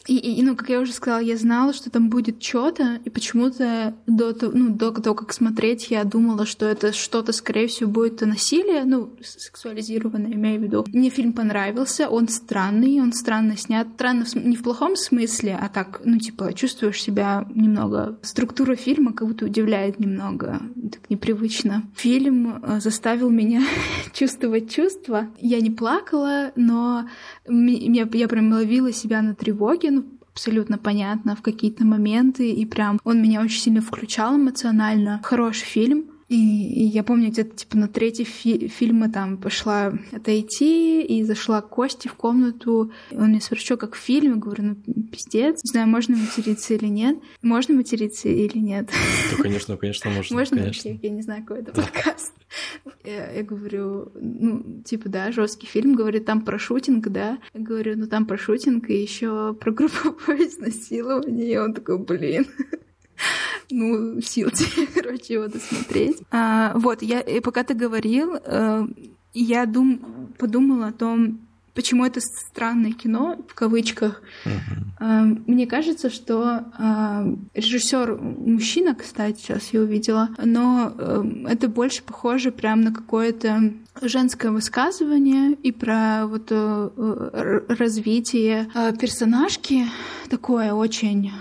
И, 0.07 0.17
и, 0.17 0.43
ну, 0.43 0.55
как 0.55 0.69
я 0.69 0.79
уже 0.79 0.93
сказала, 0.93 1.19
я 1.19 1.37
знала, 1.37 1.73
что 1.73 1.89
там 1.89 2.09
будет 2.09 2.41
что-то, 2.41 2.99
и 3.03 3.09
почему-то 3.09 3.95
до, 4.05 4.35
ну, 4.53 4.69
до 4.69 4.91
того, 4.91 5.15
как 5.15 5.33
смотреть, 5.33 5.89
я 5.89 6.03
думала, 6.03 6.45
что 6.45 6.65
это 6.65 6.93
что-то, 6.93 7.33
скорее 7.33 7.67
всего, 7.67 7.89
будет 7.89 8.21
насилие, 8.21 8.83
ну, 8.85 9.09
сексуализированное, 9.21 10.33
имею 10.33 10.59
в 10.59 10.63
виду. 10.63 10.85
Мне 10.87 11.09
фильм 11.09 11.33
понравился, 11.33 12.09
он 12.09 12.27
странный, 12.27 13.01
он 13.01 13.13
странно 13.13 13.57
снят. 13.57 13.87
Странно 13.95 14.25
не 14.35 14.55
в 14.55 14.63
плохом 14.63 14.95
смысле, 14.95 15.57
а 15.59 15.69
так, 15.69 16.01
ну, 16.03 16.17
типа, 16.17 16.53
чувствуешь 16.53 17.01
себя 17.01 17.47
немного... 17.53 18.17
Структура 18.21 18.75
фильма 18.75 19.13
как 19.13 19.27
будто 19.27 19.45
удивляет 19.45 19.99
немного, 19.99 20.59
так 20.91 21.09
непривычно. 21.09 21.83
Фильм 21.95 22.59
э, 22.63 22.79
заставил 22.79 23.29
меня 23.29 23.63
чувствовать 24.13 24.71
чувства, 24.71 24.96
чувства. 24.97 25.27
Я 25.39 25.61
не 25.61 25.69
плакала, 25.69 26.51
но 26.55 27.07
меня, 27.47 28.07
я 28.13 28.27
прям 28.27 28.51
ловила 28.51 28.91
себя 28.91 29.21
на 29.21 29.35
тревоге, 29.35 29.91
ну, 29.91 30.05
абсолютно 30.31 30.77
понятно, 30.77 31.35
в 31.35 31.41
какие-то 31.41 31.85
моменты, 31.85 32.51
и 32.51 32.65
прям 32.65 32.99
он 33.03 33.21
меня 33.21 33.41
очень 33.41 33.61
сильно 33.61 33.81
включал 33.81 34.35
эмоционально. 34.35 35.19
Хороший 35.23 35.65
фильм. 35.65 36.05
И, 36.29 36.35
и 36.35 36.83
я 36.83 37.03
помню, 37.03 37.29
где-то 37.29 37.55
типа 37.55 37.77
на 37.77 37.87
третий 37.87 38.25
фи- 38.25 38.67
фильма 38.67 39.09
там 39.09 39.37
пошла 39.37 39.93
отойти 40.11 41.01
и 41.01 41.23
зашла 41.23 41.61
к 41.61 41.69
Косте 41.69 42.09
в 42.09 42.15
комнату. 42.15 42.91
Он 43.11 43.29
мне 43.29 43.39
спрашивал, 43.39 43.77
как 43.79 43.95
в 43.95 43.99
фильме, 43.99 44.35
говорю, 44.35 44.63
ну 44.63 45.03
пиздец. 45.09 45.63
Не 45.63 45.71
знаю, 45.71 45.87
можно 45.87 46.17
материться 46.17 46.73
или 46.73 46.87
нет. 46.87 47.17
Можно 47.41 47.75
материться 47.75 48.27
или 48.27 48.57
нет? 48.57 48.89
Ну, 49.31 49.41
конечно, 49.41 49.77
конечно, 49.77 50.09
можно. 50.11 50.35
Можно? 50.35 50.57
Конечно. 50.57 50.89
Я, 50.89 50.99
я 51.01 51.09
не 51.09 51.21
знаю, 51.21 51.43
какой 51.45 51.61
это 51.61 51.71
подкаст. 51.71 52.33
Я, 53.05 53.31
я 53.31 53.43
говорю, 53.43 54.11
ну, 54.15 54.81
типа, 54.83 55.07
да, 55.07 55.31
жесткий 55.31 55.67
фильм, 55.67 55.95
говорит, 55.95 56.25
там 56.25 56.41
про 56.41 56.59
шутинг, 56.59 57.07
да. 57.07 57.37
Я 57.53 57.61
говорю, 57.61 57.97
ну 57.97 58.07
там 58.07 58.25
про 58.25 58.37
шутинг 58.37 58.89
и 58.89 59.01
еще 59.01 59.53
про 59.53 59.71
групповое 59.71 60.45
изнасилование. 60.49 61.53
И 61.53 61.57
он 61.57 61.73
такой, 61.73 61.99
блин 61.99 62.47
ну, 63.69 64.21
сил 64.21 64.49
тебе, 64.51 64.87
короче, 64.93 65.33
его 65.33 65.47
досмотреть. 65.47 66.21
А, 66.31 66.73
вот, 66.75 67.01
я, 67.01 67.21
и 67.21 67.39
пока 67.39 67.63
ты 67.63 67.73
говорил, 67.73 68.35
э, 68.35 68.87
я 69.33 69.65
дум, 69.65 70.29
подумала 70.37 70.87
о 70.87 70.93
том, 70.93 71.39
почему 71.73 72.05
это 72.05 72.19
странное 72.21 72.91
кино, 72.91 73.37
в 73.47 73.53
кавычках. 73.53 74.21
Uh-huh. 74.45 75.43
Мне 75.45 75.67
кажется, 75.67 76.09
что 76.09 76.63
э, 76.79 77.35
режиссер 77.53 78.17
мужчина, 78.19 78.95
кстати, 78.95 79.39
сейчас 79.39 79.73
я 79.73 79.81
увидела, 79.81 80.29
но 80.43 80.91
это 81.47 81.67
больше 81.67 82.01
похоже 82.01 82.51
прям 82.51 82.81
на 82.81 82.91
какое-то 82.91 83.73
женское 84.01 84.51
высказывание 84.51 85.53
и 85.53 85.71
про 85.71 86.25
вот 86.25 86.51
развитие 86.51 88.71
персонажки 88.99 89.85
такое 90.31 90.73
очень 90.73 91.31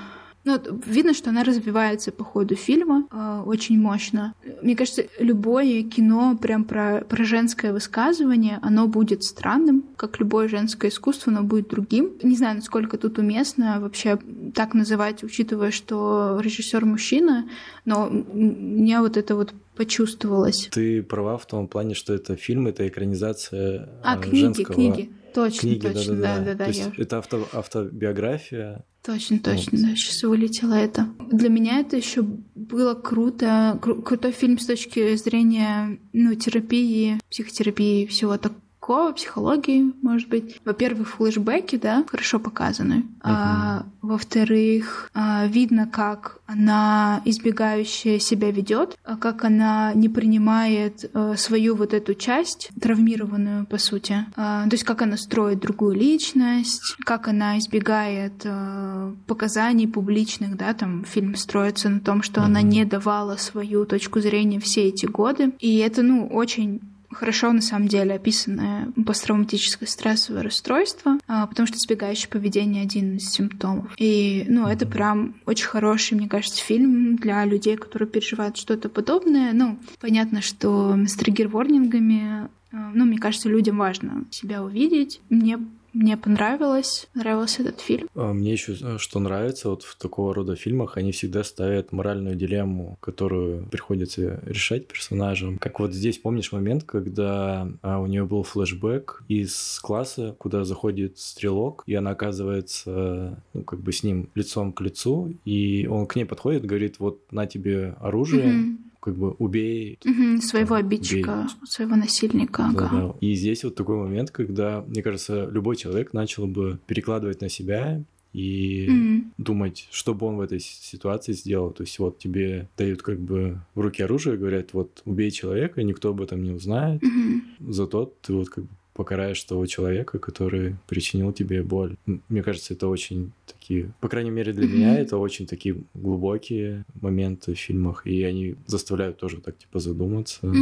ну, 0.46 0.60
видно, 0.86 1.12
что 1.12 1.30
она 1.30 1.42
развивается 1.42 2.12
по 2.12 2.22
ходу 2.22 2.54
фильма 2.54 3.08
э, 3.10 3.42
очень 3.44 3.80
мощно. 3.80 4.32
Мне 4.62 4.76
кажется, 4.76 5.06
любое 5.18 5.82
кино 5.82 6.38
прям 6.40 6.62
про, 6.62 7.00
про 7.00 7.24
женское 7.24 7.72
высказывание, 7.72 8.60
оно 8.62 8.86
будет 8.86 9.24
странным, 9.24 9.84
как 9.96 10.20
любое 10.20 10.46
женское 10.46 10.88
искусство, 10.88 11.32
оно 11.32 11.42
будет 11.42 11.68
другим. 11.68 12.12
Не 12.22 12.36
знаю, 12.36 12.54
насколько 12.54 12.96
тут 12.96 13.18
уместно 13.18 13.80
вообще 13.80 14.20
так 14.54 14.74
называть, 14.74 15.24
учитывая, 15.24 15.72
что 15.72 16.38
режиссер 16.40 16.84
мужчина, 16.84 17.48
но 17.84 18.08
мне 18.08 19.00
вот 19.00 19.16
это 19.16 19.34
вот 19.34 19.52
почувствовалось. 19.74 20.68
Ты 20.70 21.02
права 21.02 21.38
в 21.38 21.46
том 21.46 21.66
плане, 21.66 21.94
что 21.94 22.14
это 22.14 22.36
фильм, 22.36 22.68
это 22.68 22.86
экранизация 22.86 23.88
а, 24.04 24.16
книги, 24.16 24.44
женского... 24.44 24.74
книги. 24.74 25.10
Точно, 25.36 25.60
книги, 25.60 25.86
точно, 25.86 26.16
да, 26.16 26.38
да, 26.38 26.44
да. 26.44 26.54
да, 26.54 26.64
То 26.64 26.70
есть 26.70 26.90
это 26.96 27.18
авто, 27.18 27.46
автобиография 27.52 28.84
Точно, 29.04 29.38
точно, 29.38 29.78
вот. 29.78 29.88
да, 29.88 29.94
сейчас 29.94 30.22
вылетело 30.22 30.72
это. 30.72 31.08
Для 31.30 31.48
меня 31.48 31.78
это 31.80 31.96
еще 31.96 32.22
было 32.22 32.94
круто, 32.94 33.78
кру- 33.82 34.02
крутой 34.02 34.32
фильм 34.32 34.58
с 34.58 34.66
точки 34.66 35.14
зрения, 35.16 36.00
ну, 36.12 36.34
терапии, 36.34 37.20
психотерапии, 37.30 38.06
всего 38.06 38.36
такого 38.38 38.60
такого, 38.86 39.12
психологии, 39.12 39.92
может 40.00 40.28
быть. 40.28 40.60
Во-первых, 40.64 41.08
флешбеки, 41.08 41.74
да, 41.76 42.04
хорошо 42.08 42.38
показаны. 42.38 42.94
Uh-huh. 42.94 43.22
А, 43.24 43.86
во-вторых, 44.00 45.10
а, 45.12 45.46
видно, 45.48 45.88
как 45.88 46.38
она 46.46 47.20
избегающая 47.24 48.20
себя 48.20 48.52
ведет, 48.52 48.96
а 49.04 49.16
как 49.16 49.44
она 49.44 49.92
не 49.94 50.08
принимает 50.08 51.10
а, 51.12 51.34
свою 51.36 51.74
вот 51.74 51.94
эту 51.94 52.14
часть, 52.14 52.70
травмированную, 52.80 53.66
по 53.66 53.78
сути. 53.78 54.24
А, 54.36 54.62
то 54.68 54.74
есть 54.74 54.84
как 54.84 55.02
она 55.02 55.16
строит 55.16 55.58
другую 55.58 55.96
личность, 55.96 56.94
как 57.04 57.26
она 57.26 57.58
избегает 57.58 58.42
а, 58.44 59.12
показаний 59.26 59.88
публичных, 59.88 60.56
да, 60.56 60.74
там 60.74 61.04
фильм 61.04 61.34
строится 61.34 61.88
на 61.88 61.98
том, 61.98 62.22
что 62.22 62.40
uh-huh. 62.40 62.44
она 62.44 62.62
не 62.62 62.84
давала 62.84 63.34
свою 63.34 63.84
точку 63.84 64.20
зрения 64.20 64.60
все 64.60 64.82
эти 64.84 65.06
годы. 65.06 65.54
И 65.58 65.78
это, 65.78 66.02
ну, 66.02 66.28
очень 66.28 66.80
хорошо 67.16 67.52
на 67.52 67.62
самом 67.62 67.88
деле 67.88 68.14
описанное 68.14 68.88
посттравматическое 69.04 69.88
стрессовое 69.88 70.42
расстройство, 70.42 71.18
а, 71.26 71.46
потому 71.46 71.66
что 71.66 71.78
избегающее 71.78 72.28
поведение 72.28 72.82
один 72.82 73.16
из 73.16 73.30
симптомов. 73.30 73.92
И, 73.98 74.44
ну, 74.48 74.66
это 74.66 74.86
прям 74.86 75.34
очень 75.46 75.66
хороший, 75.66 76.14
мне 76.14 76.28
кажется, 76.28 76.62
фильм 76.62 77.16
для 77.16 77.44
людей, 77.44 77.76
которые 77.76 78.08
переживают 78.08 78.56
что-то 78.56 78.88
подобное. 78.88 79.52
Ну, 79.52 79.78
понятно, 80.00 80.42
что 80.42 80.96
с 81.06 81.14
триггер-ворнингами, 81.14 82.48
а, 82.72 82.90
ну, 82.94 83.04
мне 83.04 83.18
кажется, 83.18 83.48
людям 83.48 83.78
важно 83.78 84.24
себя 84.30 84.62
увидеть. 84.62 85.20
Мне 85.30 85.58
мне 85.96 86.16
понравилось, 86.16 87.08
нравился 87.14 87.62
этот 87.62 87.80
фильм. 87.80 88.08
А 88.14 88.32
мне 88.32 88.52
еще 88.52 88.76
э, 88.80 88.98
что 88.98 89.18
нравится, 89.18 89.70
вот 89.70 89.82
в 89.82 89.96
такого 89.96 90.34
рода 90.34 90.54
фильмах 90.54 90.98
они 90.98 91.10
всегда 91.12 91.42
ставят 91.42 91.90
моральную 91.90 92.36
дилемму, 92.36 92.98
которую 93.00 93.66
приходится 93.66 94.40
решать 94.44 94.88
персонажам. 94.88 95.56
Как 95.58 95.80
вот 95.80 95.94
здесь, 95.94 96.18
помнишь 96.18 96.52
момент, 96.52 96.84
когда 96.84 97.68
а, 97.80 97.98
у 98.00 98.06
нее 98.06 98.26
был 98.26 98.42
флешбэк 98.42 99.24
из 99.28 99.80
класса, 99.80 100.36
куда 100.38 100.64
заходит 100.64 101.18
стрелок, 101.18 101.82
и 101.86 101.94
она 101.94 102.10
оказывается, 102.10 103.42
ну, 103.54 103.62
как 103.62 103.80
бы 103.80 103.92
с 103.92 104.02
ним 104.02 104.28
лицом 104.34 104.72
к 104.72 104.82
лицу, 104.82 105.34
и 105.46 105.86
он 105.86 106.06
к 106.06 106.16
ней 106.16 106.24
подходит, 106.24 106.66
говорит, 106.66 106.96
вот 106.98 107.20
на 107.32 107.46
тебе 107.46 107.96
оружие, 108.00 108.46
mm-hmm 108.46 108.85
как 109.06 109.14
бы 109.14 109.30
убей 109.38 110.00
угу, 110.04 110.42
своего 110.42 110.74
там, 110.74 110.84
обидчика, 110.84 111.30
убей. 111.30 111.48
своего 111.64 111.94
насильника. 111.94 112.68
Да, 112.74 112.86
ага. 112.86 112.88
да. 112.90 113.14
И 113.20 113.34
здесь 113.34 113.62
вот 113.62 113.76
такой 113.76 113.98
момент, 113.98 114.32
когда, 114.32 114.84
мне 114.88 115.00
кажется, 115.00 115.48
любой 115.48 115.76
человек 115.76 116.12
начал 116.12 116.48
бы 116.48 116.80
перекладывать 116.88 117.40
на 117.40 117.48
себя 117.48 118.02
и 118.32 118.88
mm-hmm. 118.88 119.24
думать, 119.38 119.86
что 119.92 120.12
бы 120.12 120.26
он 120.26 120.38
в 120.38 120.40
этой 120.40 120.58
ситуации 120.58 121.34
сделал. 121.34 121.70
То 121.70 121.84
есть 121.84 122.00
вот 122.00 122.18
тебе 122.18 122.68
дают 122.76 123.02
как 123.02 123.20
бы 123.20 123.60
в 123.76 123.80
руки 123.80 124.02
оружие, 124.02 124.36
говорят, 124.36 124.72
вот 124.72 125.02
убей 125.04 125.30
человека, 125.30 125.84
никто 125.84 126.10
об 126.10 126.20
этом 126.20 126.42
не 126.42 126.50
узнает, 126.50 127.00
mm-hmm. 127.00 127.70
зато 127.72 128.12
ты 128.22 128.32
вот 128.32 128.48
как 128.48 128.64
бы 128.64 128.70
покараешь 128.92 129.44
того 129.44 129.66
человека, 129.66 130.18
который 130.18 130.76
причинил 130.88 131.32
тебе 131.32 131.62
боль. 131.62 131.96
Мне 132.28 132.42
кажется, 132.42 132.74
это 132.74 132.88
очень 132.88 133.30
такие, 133.46 133.92
по 134.00 134.08
крайней 134.08 134.30
мере 134.30 134.52
для 134.52 134.66
меня, 134.66 134.98
это 134.98 135.16
очень 135.18 135.46
такие 135.46 135.76
глубокие 135.94 136.84
моменты 137.00 137.54
в 137.54 137.58
фильмах, 137.58 138.06
и 138.06 138.22
они 138.22 138.56
заставляют 138.66 139.18
тоже 139.18 139.40
так 139.40 139.56
типа 139.58 139.78
задуматься. 139.78 140.52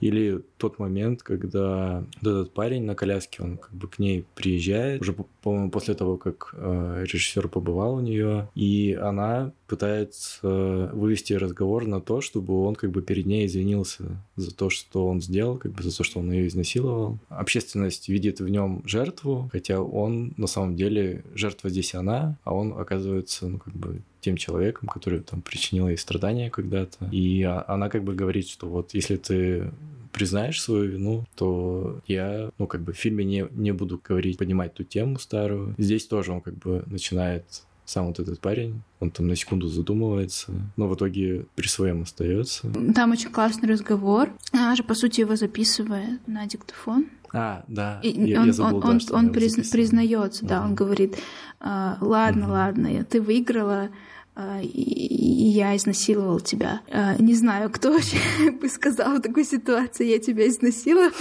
Или 0.00 0.42
тот 0.56 0.78
момент, 0.78 1.22
когда 1.22 2.04
этот 2.20 2.52
парень 2.52 2.84
на 2.84 2.94
коляске, 2.94 3.42
он 3.42 3.56
как 3.56 3.72
бы 3.72 3.88
к 3.88 3.98
ней 3.98 4.24
приезжает, 4.34 5.00
уже, 5.00 5.14
по-моему, 5.42 5.70
после 5.70 5.94
того, 5.94 6.16
как 6.16 6.50
э, 6.52 7.04
режиссер 7.06 7.48
побывал 7.48 7.94
у 7.94 8.00
нее, 8.00 8.48
и 8.54 8.98
она 9.00 9.52
пытается 9.66 10.90
вывести 10.92 11.34
разговор 11.34 11.86
на 11.86 12.00
то, 12.00 12.20
чтобы 12.20 12.64
он 12.64 12.74
как 12.74 12.90
бы 12.90 13.02
перед 13.02 13.26
ней 13.26 13.46
извинился 13.46 14.04
за 14.36 14.54
то, 14.54 14.70
что 14.70 15.06
он 15.06 15.20
сделал, 15.20 15.58
как 15.58 15.72
бы 15.72 15.82
за 15.82 15.96
то, 15.96 16.04
что 16.04 16.20
он 16.20 16.32
ее 16.32 16.48
изнасиловал. 16.48 17.18
Общественность 17.28 18.08
видит 18.08 18.40
в 18.40 18.48
нем 18.48 18.82
жертву, 18.86 19.48
хотя 19.52 19.80
он 19.80 20.32
на 20.36 20.46
самом 20.46 20.76
деле 20.76 21.24
жертва 21.34 21.70
здесь 21.70 21.94
она, 21.94 22.27
а 22.44 22.54
он 22.54 22.74
оказывается, 22.78 23.48
ну, 23.48 23.58
как 23.58 23.74
бы 23.74 24.02
тем 24.20 24.36
человеком, 24.36 24.88
который 24.88 25.20
там 25.20 25.42
причинил 25.42 25.88
ей 25.88 25.96
страдания 25.96 26.50
когда-то. 26.50 27.06
И 27.12 27.42
а, 27.42 27.64
она 27.68 27.88
как 27.88 28.04
бы 28.04 28.14
говорит, 28.14 28.48
что 28.48 28.68
вот 28.68 28.94
если 28.94 29.16
ты 29.16 29.70
признаешь 30.12 30.60
свою 30.60 30.90
вину, 30.90 31.24
то 31.36 32.00
я, 32.06 32.50
ну, 32.58 32.66
как 32.66 32.82
бы 32.82 32.92
в 32.92 32.96
фильме 32.96 33.24
не, 33.24 33.46
не 33.52 33.72
буду 33.72 34.00
говорить, 34.02 34.38
поднимать 34.38 34.74
ту 34.74 34.84
тему 34.84 35.18
старую. 35.18 35.74
Здесь 35.78 36.06
тоже 36.06 36.32
он 36.32 36.40
как 36.40 36.54
бы 36.54 36.82
начинает 36.86 37.44
сам 37.88 38.06
вот 38.06 38.20
этот 38.20 38.38
парень, 38.40 38.82
он 39.00 39.10
там 39.10 39.28
на 39.28 39.34
секунду 39.34 39.68
задумывается, 39.68 40.52
но 40.76 40.88
в 40.88 40.94
итоге 40.94 41.46
при 41.54 41.68
своем 41.68 42.02
остается. 42.02 42.70
Там 42.94 43.12
очень 43.12 43.30
классный 43.30 43.68
разговор. 43.68 44.28
Она 44.52 44.76
же, 44.76 44.82
по 44.82 44.94
сути, 44.94 45.20
его 45.20 45.36
записывает 45.36 46.20
на 46.26 46.46
диктофон. 46.46 47.06
А, 47.32 47.64
да. 47.68 48.00
И 48.02 48.08
я, 48.08 48.40
он, 48.40 48.46
я 48.46 48.52
забыл, 48.52 48.76
он, 48.76 48.98
да, 48.98 49.14
он, 49.14 49.26
он 49.26 49.32
призна, 49.32 49.64
признается, 49.70 50.44
да, 50.44 50.62
он 50.62 50.74
говорит, 50.74 51.16
а, 51.60 51.98
ладно, 52.00 52.44
угу. 52.44 52.52
ладно, 52.52 53.04
ты 53.04 53.20
выиграла, 53.20 53.90
а, 54.34 54.60
и, 54.62 54.68
я 54.68 55.76
изнасиловал 55.76 56.40
тебя. 56.40 56.80
А, 56.90 57.16
не 57.18 57.34
знаю, 57.34 57.70
кто 57.70 57.98
бы 58.60 58.68
сказал 58.68 59.16
в 59.16 59.22
такой 59.22 59.44
ситуации, 59.44 60.06
я 60.06 60.18
тебя 60.18 60.48
изнасиловал. 60.48 61.10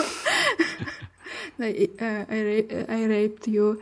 I, 1.60 1.90
I 2.00 3.08
raped 3.08 3.46
you. 3.46 3.80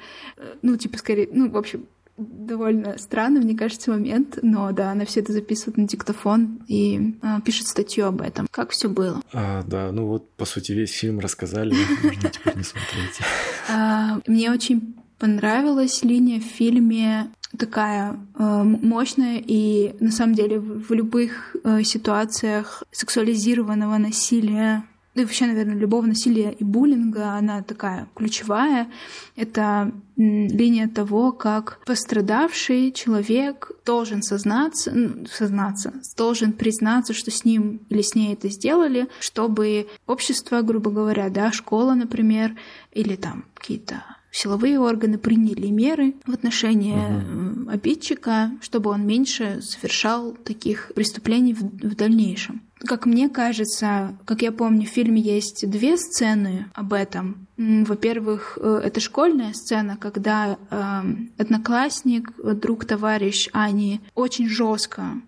Ну, 0.62 0.78
типа, 0.78 0.98
скорее, 0.98 1.28
ну, 1.32 1.50
в 1.50 1.58
общем, 1.58 1.86
довольно 2.17 2.97
странно, 2.97 3.41
мне 3.41 3.56
кажется, 3.56 3.91
момент, 3.91 4.39
но 4.41 4.71
да, 4.71 4.91
она 4.91 5.06
все 5.06 5.19
это 5.19 5.34
записывает 5.34 5.78
на 5.78 5.88
диктофон 5.88 6.63
и 6.67 7.15
а, 7.21 7.41
пишет 7.41 7.67
статью 7.67 8.06
об 8.06 8.21
этом. 8.21 8.47
Как 8.51 8.71
все 8.71 8.88
было? 8.88 9.21
А, 9.34 9.63
да, 9.63 9.91
ну 9.91 10.08
вот, 10.08 10.32
по 10.32 10.45
сути, 10.45 10.71
весь 10.71 10.91
фильм 10.91 11.19
рассказали, 11.19 11.75
можно 12.04 12.30
теперь 12.30 12.56
не 12.56 12.63
смотреть. 12.63 13.19
А, 13.67 14.19
мне 14.28 14.51
очень 14.51 14.95
понравилась 15.17 16.04
линия 16.04 16.39
в 16.39 16.43
фильме 16.43 17.32
такая 17.58 18.19
э, 18.38 18.63
мощная 18.63 19.41
и 19.45 19.95
на 19.99 20.12
самом 20.12 20.36
деле 20.36 20.60
в, 20.60 20.88
в 20.88 20.91
любых 20.91 21.56
э, 21.63 21.84
ситуациях 21.84 22.84
сексуализированного 22.91 23.97
насилия 23.97 24.84
да 25.15 25.21
и 25.21 25.25
вообще, 25.25 25.45
наверное, 25.45 25.75
любого 25.75 26.06
насилия 26.06 26.51
и 26.51 26.63
буллинга, 26.63 27.32
она 27.32 27.63
такая 27.63 28.08
ключевая. 28.15 28.91
Это 29.38 29.93
линия 30.17 30.89
того, 30.89 31.32
как 31.32 31.80
пострадавший 31.86 32.91
человек 32.91 33.71
должен 33.86 34.21
сознаться, 34.21 34.91
ну, 34.93 35.25
сознаться, 35.25 35.93
должен 36.17 36.51
признаться, 36.51 37.13
что 37.13 37.32
с 37.32 37.45
ним 37.45 37.82
или 37.89 38.01
с 38.01 38.13
ней 38.13 38.34
это 38.34 38.49
сделали, 38.49 39.08
чтобы 39.21 39.88
общество, 40.06 40.62
грубо 40.62 40.91
говоря, 40.91 41.30
да, 41.30 41.51
школа, 41.54 41.93
например, 41.93 42.56
или 42.91 43.15
там 43.15 43.45
какие-то 43.54 44.04
силовые 44.32 44.80
органы 44.80 45.17
приняли 45.17 45.67
меры 45.67 46.15
в 46.25 46.34
отношении 46.34 46.93
угу. 46.93 47.69
обидчика, 47.69 48.51
чтобы 48.60 48.89
он 48.89 49.08
меньше 49.08 49.62
совершал 49.62 50.34
таких 50.34 50.91
преступлений 50.93 51.54
в, 51.54 51.62
в 51.62 51.95
дальнейшем. 51.95 52.62
Как 52.86 53.06
мне 53.06 53.30
кажется, 53.30 54.17
как 54.26 54.41
я 54.41 54.52
помню, 54.52 54.86
в 54.86 54.89
фильме 54.89 55.21
есть 55.21 55.69
две 55.69 55.98
сцены 55.98 56.67
об 56.74 56.93
этом. 56.93 57.48
Во-первых, 57.58 58.58
э, 58.62 58.82
это 58.84 59.00
школьная 59.00 59.54
сцена, 59.54 59.98
когда 59.98 60.58
э, 60.69 61.02
одноклассник, 61.38 62.32
друг, 62.38 62.86
товарищ 62.86 63.50
Ани 63.54 64.02
очень 64.13 64.50
жестко 64.50 65.21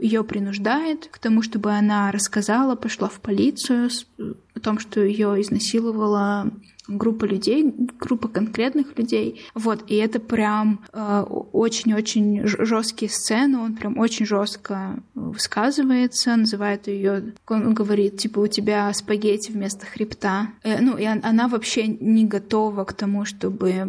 ее 0.00 0.24
принуждает 0.24 1.08
к 1.08 1.18
тому, 1.18 1.42
чтобы 1.42 1.72
она 1.72 2.10
рассказала, 2.10 2.76
пошла 2.76 3.08
в 3.08 3.20
полицию 3.20 3.90
о 4.54 4.60
том, 4.60 4.78
что 4.78 5.00
ее 5.02 5.40
изнасиловала 5.40 6.50
группа 6.96 7.24
людей, 7.24 7.64
группа 7.98 8.28
конкретных 8.28 8.98
людей. 8.98 9.42
Вот, 9.54 9.84
и 9.88 9.96
это 9.96 10.20
прям 10.20 10.84
э, 10.92 11.22
очень-очень 11.52 12.46
жесткие 12.46 13.10
сцены, 13.10 13.58
он 13.58 13.76
прям 13.76 13.98
очень 13.98 14.26
жестко 14.26 15.02
высказывается, 15.14 16.36
называет 16.36 16.88
ее, 16.88 17.34
он 17.48 17.74
говорит, 17.74 18.18
типа, 18.18 18.40
у 18.40 18.46
тебя 18.46 18.92
спагетти 18.92 19.52
вместо 19.52 19.86
хребта. 19.86 20.48
Э, 20.62 20.80
ну, 20.80 20.96
и 20.96 21.04
она 21.04 21.48
вообще 21.48 21.86
не 21.86 22.24
готова 22.24 22.84
к 22.84 22.92
тому, 22.92 23.24
чтобы 23.24 23.70
э, 23.70 23.88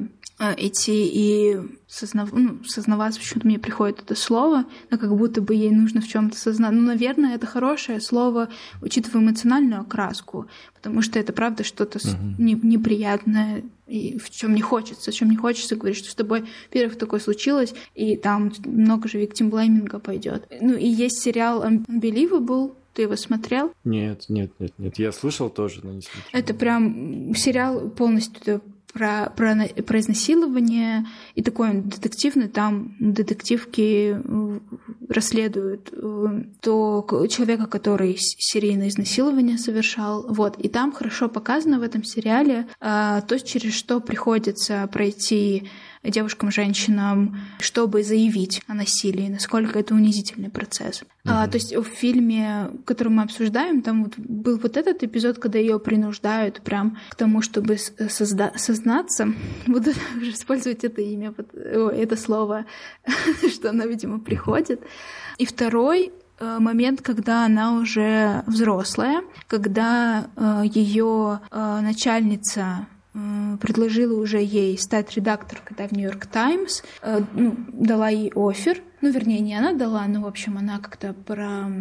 идти 0.57 1.07
и 1.07 1.59
сознав... 1.87 2.31
ну, 2.31 2.63
сознаваться, 2.65 3.19
почему-то 3.19 3.47
мне 3.47 3.59
приходит 3.59 3.99
это 3.99 4.15
слово, 4.15 4.65
но 4.89 4.97
как 4.97 5.15
будто 5.15 5.41
бы 5.41 5.53
ей 5.53 5.71
нужно 5.71 6.01
в 6.01 6.07
чем-то 6.07 6.37
сознаться. 6.37 6.75
Ну, 6.75 6.87
наверное, 6.87 7.35
это 7.35 7.45
хорошее 7.45 8.01
слово, 8.01 8.49
учитывая 8.81 9.21
эмоциональную 9.21 9.81
окраску, 9.81 10.47
потому 10.73 11.01
что 11.01 11.19
это 11.19 11.33
правда 11.33 11.63
что-то 11.63 11.99
uh-huh. 11.99 12.35
не, 12.39 12.53
неприятное 12.53 13.63
и 13.87 14.17
в 14.17 14.29
чем 14.29 14.55
не 14.55 14.61
хочется, 14.61 15.11
в 15.11 15.13
чем 15.13 15.29
не 15.29 15.35
хочется 15.35 15.75
говорить, 15.75 15.97
что 15.97 16.09
с 16.09 16.15
тобой, 16.15 16.41
во-первых, 16.41 16.97
такое 16.97 17.19
случилось, 17.19 17.73
и 17.93 18.15
там 18.15 18.53
много 18.65 19.09
же 19.09 19.19
виктимблейминга 19.19 19.99
пойдет. 19.99 20.47
Ну 20.61 20.75
и 20.75 20.87
есть 20.87 21.21
сериал 21.21 21.63
Unbelievable, 21.63 22.73
ты 22.93 23.03
его 23.03 23.15
смотрел? 23.15 23.73
Нет, 23.83 24.25
нет, 24.29 24.51
нет, 24.59 24.73
нет. 24.77 24.99
Я 24.99 25.11
слышал 25.11 25.49
тоже, 25.49 25.81
но 25.83 25.93
не 25.93 26.01
смотрел. 26.01 26.29
Это 26.33 26.53
прям 26.53 27.35
сериал 27.35 27.89
полностью 27.89 28.61
про, 28.93 29.31
про, 29.35 29.67
про 29.85 29.99
изнасилование, 29.99 31.05
и 31.35 31.41
такой 31.41 31.69
он 31.69 31.81
детективный, 31.83 32.47
там 32.47 32.95
детективки 32.99 34.17
э, 34.17 34.59
расследуют 35.09 35.89
э, 35.91 36.43
то 36.61 37.27
человека, 37.29 37.67
который 37.67 38.15
серийное 38.17 38.89
изнасилование 38.89 39.57
совершал. 39.57 40.25
Вот. 40.27 40.57
И 40.59 40.69
там 40.69 40.91
хорошо 40.91 41.29
показано 41.29 41.79
в 41.79 41.83
этом 41.83 42.03
сериале 42.03 42.67
э, 42.79 43.21
то, 43.27 43.39
через 43.39 43.73
что 43.73 43.99
приходится 43.99 44.89
пройти 44.91 45.69
девушкам, 46.03 46.51
женщинам, 46.51 47.37
чтобы 47.59 48.03
заявить 48.03 48.61
о 48.67 48.73
насилии, 48.73 49.27
насколько 49.27 49.77
это 49.77 49.93
унизительный 49.93 50.49
процесс. 50.49 51.01
Mm-hmm. 51.01 51.29
А, 51.29 51.47
то 51.47 51.57
есть 51.57 51.75
в 51.75 51.83
фильме, 51.83 52.71
который 52.85 53.09
мы 53.09 53.23
обсуждаем, 53.23 53.81
там 53.81 54.05
вот 54.05 54.17
был 54.17 54.57
вот 54.57 54.77
этот 54.77 55.03
эпизод, 55.03 55.37
когда 55.37 55.59
ее 55.59 55.79
принуждают 55.79 56.61
прям 56.61 56.97
к 57.09 57.15
тому, 57.15 57.41
чтобы 57.41 57.75
созда- 57.75 58.57
сознаться. 58.57 59.33
Буду 59.67 59.91
использовать 60.21 60.83
это 60.83 61.01
имя, 61.01 61.33
это 61.63 62.17
слово, 62.17 62.65
что 63.53 63.69
оно, 63.69 63.85
видимо, 63.85 64.19
приходит. 64.19 64.81
И 65.37 65.45
второй 65.45 66.11
э, 66.39 66.59
момент, 66.59 67.01
когда 67.01 67.45
она 67.45 67.73
уже 67.73 68.43
взрослая, 68.47 69.21
когда 69.47 70.29
э, 70.35 70.63
ее 70.65 71.41
э, 71.51 71.79
начальница 71.81 72.87
предложила 73.13 74.19
уже 74.19 74.41
ей 74.41 74.77
стать 74.77 75.13
редактором, 75.15 75.63
когда 75.65 75.87
в 75.87 75.91
Нью-Йорк 75.91 76.25
Таймс, 76.27 76.81
ну, 77.33 77.55
дала 77.73 78.09
ей 78.09 78.31
офер, 78.35 78.81
ну, 79.01 79.09
вернее, 79.09 79.39
не 79.39 79.55
она 79.55 79.73
дала, 79.73 80.05
но, 80.07 80.21
в 80.21 80.27
общем, 80.27 80.57
она 80.57 80.79
как-то 80.79 81.13
про 81.13 81.71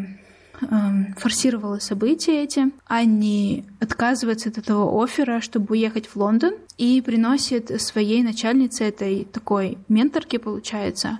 эм, 0.63 1.15
форсировала 1.17 1.79
события 1.79 2.43
эти. 2.43 2.71
Анни 2.87 3.65
отказывается 3.79 4.49
от 4.49 4.59
этого 4.59 5.03
оффера, 5.03 5.41
чтобы 5.41 5.73
уехать 5.73 6.07
в 6.07 6.17
Лондон, 6.17 6.55
и 6.79 7.03
приносит 7.03 7.81
своей 7.81 8.23
начальнице, 8.23 8.85
этой 8.85 9.25
такой 9.25 9.77
менторке, 9.89 10.39
получается, 10.39 11.19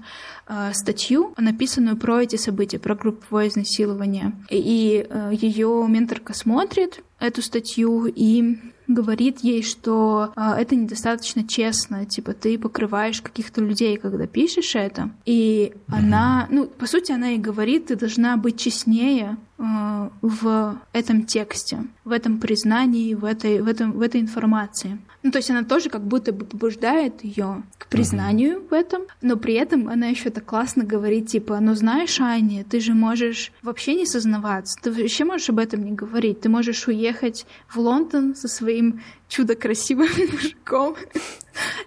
э, 0.49 0.73
статью, 0.73 1.35
написанную 1.37 1.99
про 1.99 2.23
эти 2.23 2.37
события, 2.37 2.79
про 2.79 2.95
групповое 2.95 3.49
изнасилование. 3.49 4.33
И 4.49 5.07
э, 5.09 5.31
ее 5.35 5.85
менторка 5.87 6.33
смотрит 6.33 7.03
эту 7.19 7.43
статью 7.43 8.07
и 8.07 8.59
говорит 8.95 9.41
ей, 9.41 9.63
что 9.63 10.33
э, 10.37 10.55
это 10.59 10.75
недостаточно 10.75 11.47
честно, 11.47 12.05
типа 12.07 12.33
ты 12.33 12.59
покрываешь 12.59 13.23
каких-то 13.23 13.61
людей, 13.61 13.97
когда 13.97 14.27
пишешь 14.27 14.75
это. 14.75 15.11
И 15.25 15.73
mm-hmm. 15.73 15.99
она, 15.99 16.47
ну, 16.51 16.67
по 16.67 16.87
сути, 16.87 17.13
она 17.13 17.33
и 17.33 17.39
говорит, 17.39 17.87
ты 17.87 17.97
должна 17.97 18.37
быть 18.37 18.59
честнее 18.59 19.37
э, 19.59 20.11
в 20.23 20.79
этом 20.93 21.25
тексте, 21.25 21.85
в 22.05 22.13
этом 22.13 22.39
признании, 22.39 23.15
в 23.15 23.25
этой, 23.25 23.61
в 23.61 23.69
этом, 23.69 23.93
в 23.93 24.01
этой 24.01 24.21
информации. 24.21 24.99
Ну, 25.23 25.31
то 25.31 25.39
есть 25.39 25.51
она 25.51 25.65
тоже 25.65 25.91
как 25.91 26.03
будто 26.03 26.33
бы 26.33 26.47
побуждает 26.47 27.23
ее 27.23 27.63
к 27.77 27.89
признанию 27.89 28.59
mm-hmm. 28.59 28.69
в 28.69 28.73
этом, 28.73 29.03
но 29.21 29.37
при 29.37 29.55
этом 29.55 29.89
она 29.89 30.07
еще 30.07 30.31
так 30.31 30.47
классно 30.47 30.85
говорит, 30.85 31.27
типа, 31.29 31.61
ну 31.61 31.75
знаешь, 31.75 32.21
Аня, 32.21 32.65
ты 32.65 32.81
же 32.81 32.95
можешь 32.95 33.53
вообще 33.63 33.95
не 33.95 34.07
сознаваться, 34.07 34.79
ты 34.83 34.91
вообще 34.91 35.25
можешь 35.25 35.51
об 35.51 35.59
этом 35.59 35.85
не 35.85 35.93
говорить, 35.93 36.41
ты 36.41 36.49
можешь 36.49 36.89
уехать 36.89 37.47
в 37.69 37.79
Лондон 37.79 38.35
со 38.35 38.49
своим 38.49 39.03
чудо 39.31 39.55
красивым 39.55 40.09
мужиком 40.33 40.97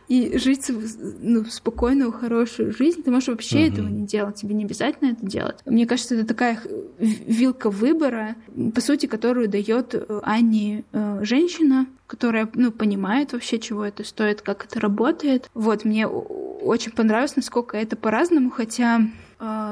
и 0.08 0.38
жить 0.38 0.72
ну, 1.20 1.46
спокойную, 1.46 2.12
хорошую 2.12 2.74
жизнь. 2.74 3.04
Ты 3.04 3.12
можешь 3.12 3.30
вообще 3.30 3.68
uh-huh. 3.68 3.74
этого 3.74 3.88
не 3.88 4.06
делать, 4.06 4.36
тебе 4.36 4.56
не 4.56 4.64
обязательно 4.64 5.12
это 5.12 5.26
делать. 5.26 5.60
Мне 5.66 5.86
кажется, 5.86 6.16
это 6.16 6.26
такая 6.26 6.60
вилка 6.98 7.70
выбора, 7.70 8.36
по 8.74 8.82
сути, 8.82 9.06
которую 9.06 9.50
дает 9.50 9.94
э, 9.94 10.20
Анне 10.24 10.86
э, 10.92 11.20
женщина, 11.24 11.88
которая 12.08 12.50
ну, 12.54 12.72
понимает 12.72 13.34
вообще, 13.34 13.60
чего 13.60 13.86
это 13.86 14.04
стоит, 14.04 14.42
как 14.42 14.66
это 14.66 14.80
работает. 14.80 15.50
Вот, 15.54 15.86
мне 15.86 16.08
очень 16.08 16.92
понравилось, 16.92 17.36
насколько 17.36 17.78
это 17.78 17.96
по-разному, 17.96 18.52
хотя 18.52 19.02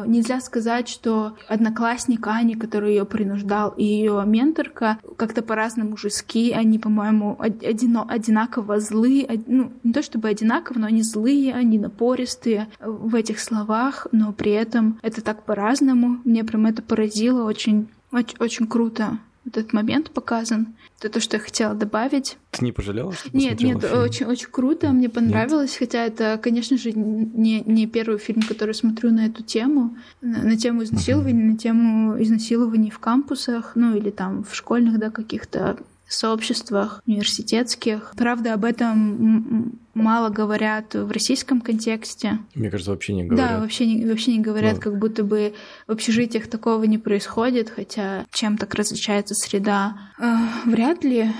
нельзя 0.06 0.42
сказать, 0.42 0.88
что 0.88 1.36
одноклассник 1.48 2.26
Ани, 2.28 2.56
который 2.56 2.92
ее 2.92 3.06
принуждал, 3.06 3.74
и 3.78 3.84
ее 3.84 4.24
менторка 4.26 4.98
как-то 5.18 5.42
по-разному 5.42 5.98
жески, 5.98 6.52
они, 6.52 6.80
по-моему, 6.80 7.38
одино, 7.40 8.06
одинаково 8.08 8.80
злые, 8.80 9.42
ну, 9.48 9.72
не 9.84 9.94
то 9.94 10.02
чтобы 10.02 10.28
одинаково, 10.28 10.80
но 10.80 10.88
они 10.88 11.02
злые, 11.02 11.54
они 11.54 11.80
напористые 11.80 12.68
в 12.80 13.16
этих 13.16 13.40
словах, 13.40 14.08
но 14.12 14.34
при 14.34 14.52
этом 14.52 15.00
это 15.02 15.22
так 15.22 15.44
по-разному. 15.44 16.20
Мне 16.24 16.44
прям 16.44 16.66
это 16.66 16.82
поразило 16.82 17.44
очень, 17.44 17.88
очень, 18.12 18.38
очень 18.40 18.68
круто 18.68 19.20
этот 19.58 19.74
момент 19.74 20.12
показан. 20.12 20.76
Это 21.00 21.10
то, 21.10 21.20
что 21.20 21.38
я 21.38 21.44
хотела 21.44 21.74
добавить. 21.74 22.38
Ты 22.52 22.64
не 22.64 22.72
пожалела? 22.72 23.12
Что 23.12 23.30
нет, 23.36 23.60
нет, 23.60 23.82
фильм? 23.82 24.00
очень, 24.00 24.26
очень 24.28 24.50
круто, 24.52 24.92
мне 24.92 25.10
понравилось, 25.10 25.72
нет. 25.72 25.80
хотя 25.80 26.06
это, 26.06 26.40
конечно 26.42 26.78
же, 26.78 26.92
не, 26.92 27.62
не 27.62 27.88
первый 27.88 28.20
фильм, 28.20 28.42
который 28.44 28.76
смотрю 28.76 29.12
на 29.12 29.26
эту 29.26 29.42
тему, 29.42 29.98
на, 30.22 30.44
на 30.44 30.58
тему 30.58 30.84
изнасилований, 30.84 31.44
uh-huh. 31.44 31.52
на 31.52 31.58
тему 31.58 32.22
изнасилований 32.22 32.92
в 32.92 33.00
кампусах, 33.00 33.72
ну 33.76 33.96
или 33.96 34.12
там 34.12 34.44
в 34.44 34.56
школьных, 34.56 35.00
да, 35.00 35.10
каких-то 35.10 35.78
сообществах 36.13 37.02
университетских. 37.06 38.13
Правда, 38.17 38.54
об 38.54 38.65
этом 38.65 39.80
мало 39.93 40.30
говорят 40.30 40.93
в 40.93 41.12
российском 41.12 41.62
контексте. 41.62 42.39
Мне 42.56 42.69
кажется, 42.69 42.91
вообще 42.91 43.13
не 43.13 43.24
говорят. 43.24 43.50
Да, 43.50 43.60
вообще 43.60 43.86
не, 43.86 44.06
вообще 44.06 44.32
не 44.34 44.39
говорят, 44.39 44.76
ну. 44.76 44.82
как 44.82 44.97
будто 44.97 45.24
бы 45.24 45.54
в 45.88 45.91
общежитиях 45.91 46.47
такого 46.47 46.84
не 46.84 46.97
происходит, 46.97 47.69
хотя 47.69 48.26
чем 48.32 48.58
так 48.58 48.74
различается 48.74 49.36
среда. 49.36 49.97
Э, 50.19 50.36
вряд 50.65 51.04
ли. 51.04 51.32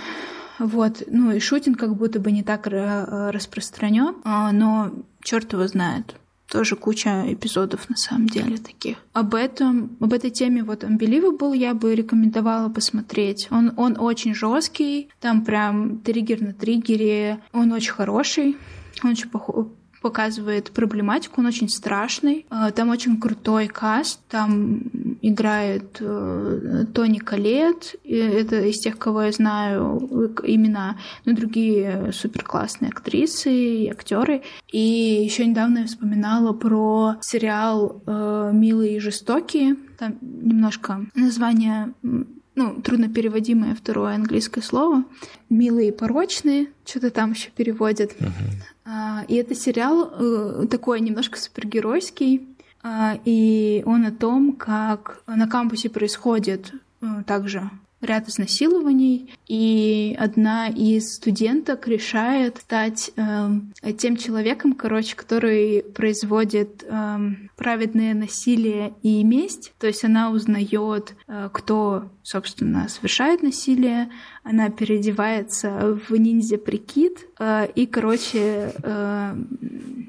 Вот, 0.60 1.04
ну 1.08 1.32
и 1.32 1.40
шутинг 1.40 1.80
как 1.80 1.96
будто 1.96 2.20
бы 2.20 2.32
не 2.32 2.44
так 2.44 2.68
э, 2.68 3.32
распространен, 3.32 4.18
а, 4.24 4.52
но 4.52 4.92
черт 5.24 5.54
его 5.54 5.68
знает 5.68 6.16
тоже 6.52 6.76
куча 6.76 7.24
эпизодов 7.34 7.90
на 7.90 7.96
самом 7.96 8.28
деле 8.28 8.58
таких. 8.58 8.98
Об 9.14 9.36
этом, 9.36 9.96
об 10.02 10.12
этой 10.12 10.30
теме 10.30 10.64
вот 10.64 10.84
Unbelievable 10.84 11.56
я 11.56 11.74
бы 11.74 11.96
рекомендовала 11.96 12.70
посмотреть. 12.70 13.48
Он, 13.52 13.74
он 13.78 13.98
очень 13.98 14.36
жесткий, 14.36 15.10
там 15.22 15.46
прям 15.46 16.00
триггер 16.00 16.42
на 16.42 16.54
триггере, 16.54 17.40
он 17.54 17.72
очень 17.72 17.94
хороший, 17.94 18.58
он 19.04 19.12
очень 19.12 19.30
похож 19.30 19.68
показывает 20.02 20.72
проблематику, 20.72 21.42
он 21.42 21.48
очень 21.48 21.70
страшный. 21.70 22.46
А, 22.50 22.72
там 22.72 22.90
очень 22.90 23.20
крутой 23.20 23.68
каст, 23.68 24.20
там 24.28 24.82
играет 25.22 25.98
э, 26.00 26.86
Тони 26.94 27.20
Калет, 27.20 27.96
это 28.04 28.62
из 28.62 28.80
тех, 28.80 28.98
кого 28.98 29.24
я 29.24 29.32
знаю 29.32 30.00
имена, 30.44 30.98
но 31.26 31.34
другие 31.34 32.12
супер 32.12 32.44
классные 32.44 32.90
актрисы 32.90 33.52
и 33.52 33.90
актеры. 33.90 34.42
И 34.72 34.80
еще 35.24 35.46
недавно 35.46 35.80
я 35.80 35.86
вспоминала 35.86 36.54
про 36.54 37.18
сериал 37.22 38.02
э, 38.06 38.52
«Милые 38.54 38.98
и 38.98 39.00
жестокие», 39.00 39.76
там 40.00 40.18
немножко 40.22 41.06
название 41.14 41.94
ну, 42.56 42.82
трудно 42.82 43.10
переводимое 43.10 43.76
второе 43.76 44.16
английское 44.16 44.62
слово. 44.62 45.04
Милые 45.50 45.90
и 45.90 45.92
порочные, 45.92 46.68
что-то 46.86 47.10
там 47.10 47.32
еще 47.32 47.50
переводят. 47.50 48.14
Uh-huh. 48.20 49.26
И 49.28 49.36
это 49.36 49.56
сериал 49.56 50.12
э, 50.12 50.68
такой 50.70 51.00
немножко 51.00 51.40
супергеройский, 51.40 52.48
а, 52.84 53.18
и 53.26 53.84
он 53.86 54.06
о 54.06 54.12
том, 54.12 54.54
как 54.54 55.22
на 55.28 55.48
кампусе 55.48 55.90
происходит 55.90 56.74
э, 57.02 57.24
также 57.26 57.70
ряд 58.02 58.28
изнасилований, 58.28 59.34
и 59.48 60.16
одна 60.20 60.68
из 60.68 61.16
студенток 61.16 61.88
решает 61.88 62.58
стать 62.58 63.12
э, 63.16 63.50
тем 63.98 64.18
человеком, 64.18 64.74
короче, 64.74 65.16
который 65.16 65.84
производит 65.84 66.84
э, 66.84 67.18
праведное 67.56 68.14
насилие 68.14 68.94
и 69.04 69.24
месть. 69.24 69.74
То 69.80 69.88
есть 69.88 70.04
она 70.04 70.32
узнает, 70.32 71.16
э, 71.28 71.50
кто, 71.54 72.10
собственно, 72.24 72.90
совершает 72.90 73.44
насилие, 73.44 74.10
она 74.44 74.70
переодевается 74.70 76.00
в 76.08 76.16
ниндзя-прикид 76.16 77.28
э, 77.40 77.68
и, 77.76 77.86
короче, 77.86 78.74
э, 78.82 79.36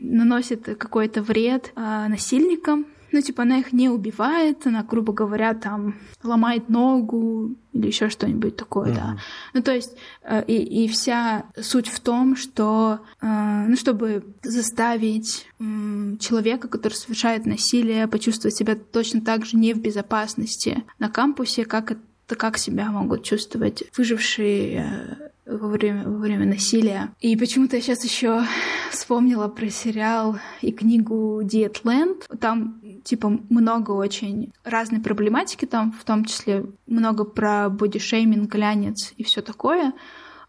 наносит 0.00 0.64
какой-то 0.78 1.22
вред 1.22 1.72
э, 1.76 2.06
насильникам 2.08 2.86
ну, 3.12 3.20
типа, 3.20 3.42
она 3.42 3.58
их 3.58 3.72
не 3.72 3.88
убивает, 3.88 4.66
она, 4.66 4.82
грубо 4.82 5.12
говоря, 5.12 5.54
там 5.54 5.96
ломает 6.22 6.68
ногу 6.68 7.54
или 7.72 7.86
еще 7.86 8.08
что-нибудь 8.08 8.56
такое, 8.56 8.90
mm-hmm. 8.90 8.94
да. 8.94 9.16
Ну, 9.54 9.62
то 9.62 9.74
есть, 9.74 9.96
э, 10.22 10.44
и, 10.46 10.84
и 10.84 10.88
вся 10.88 11.46
суть 11.60 11.88
в 11.88 12.00
том, 12.00 12.36
что, 12.36 13.00
э, 13.20 13.64
ну, 13.68 13.76
чтобы 13.76 14.24
заставить 14.42 15.46
э, 15.58 16.16
человека, 16.18 16.68
который 16.68 16.94
совершает 16.94 17.46
насилие, 17.46 18.08
почувствовать 18.08 18.56
себя 18.56 18.76
точно 18.76 19.20
так 19.20 19.46
же 19.46 19.56
не 19.56 19.74
в 19.74 19.80
безопасности 19.80 20.84
на 20.98 21.08
кампусе, 21.08 21.64
как 21.64 21.92
это 21.92 22.00
как 22.34 22.58
себя 22.58 22.90
могут 22.90 23.24
чувствовать 23.24 23.84
выжившие 23.96 25.30
э, 25.46 25.56
во 25.56 25.68
время, 25.68 26.04
во 26.04 26.18
время 26.18 26.46
насилия. 26.46 27.12
И 27.20 27.36
почему-то 27.36 27.76
я 27.76 27.82
сейчас 27.82 28.04
еще 28.04 28.42
вспомнила 28.90 29.48
про 29.48 29.68
сериал 29.68 30.38
и 30.60 30.72
книгу 30.72 31.40
Диетленд. 31.42 32.28
Там 32.40 32.80
типа 33.04 33.40
много 33.48 33.92
очень 33.92 34.52
разной 34.64 35.00
проблематики, 35.00 35.64
там 35.64 35.92
в 35.92 36.04
том 36.04 36.24
числе 36.24 36.66
много 36.86 37.24
про 37.24 37.68
бодишейминг, 37.68 38.50
глянец 38.50 39.12
и 39.16 39.24
все 39.24 39.42
такое. 39.42 39.92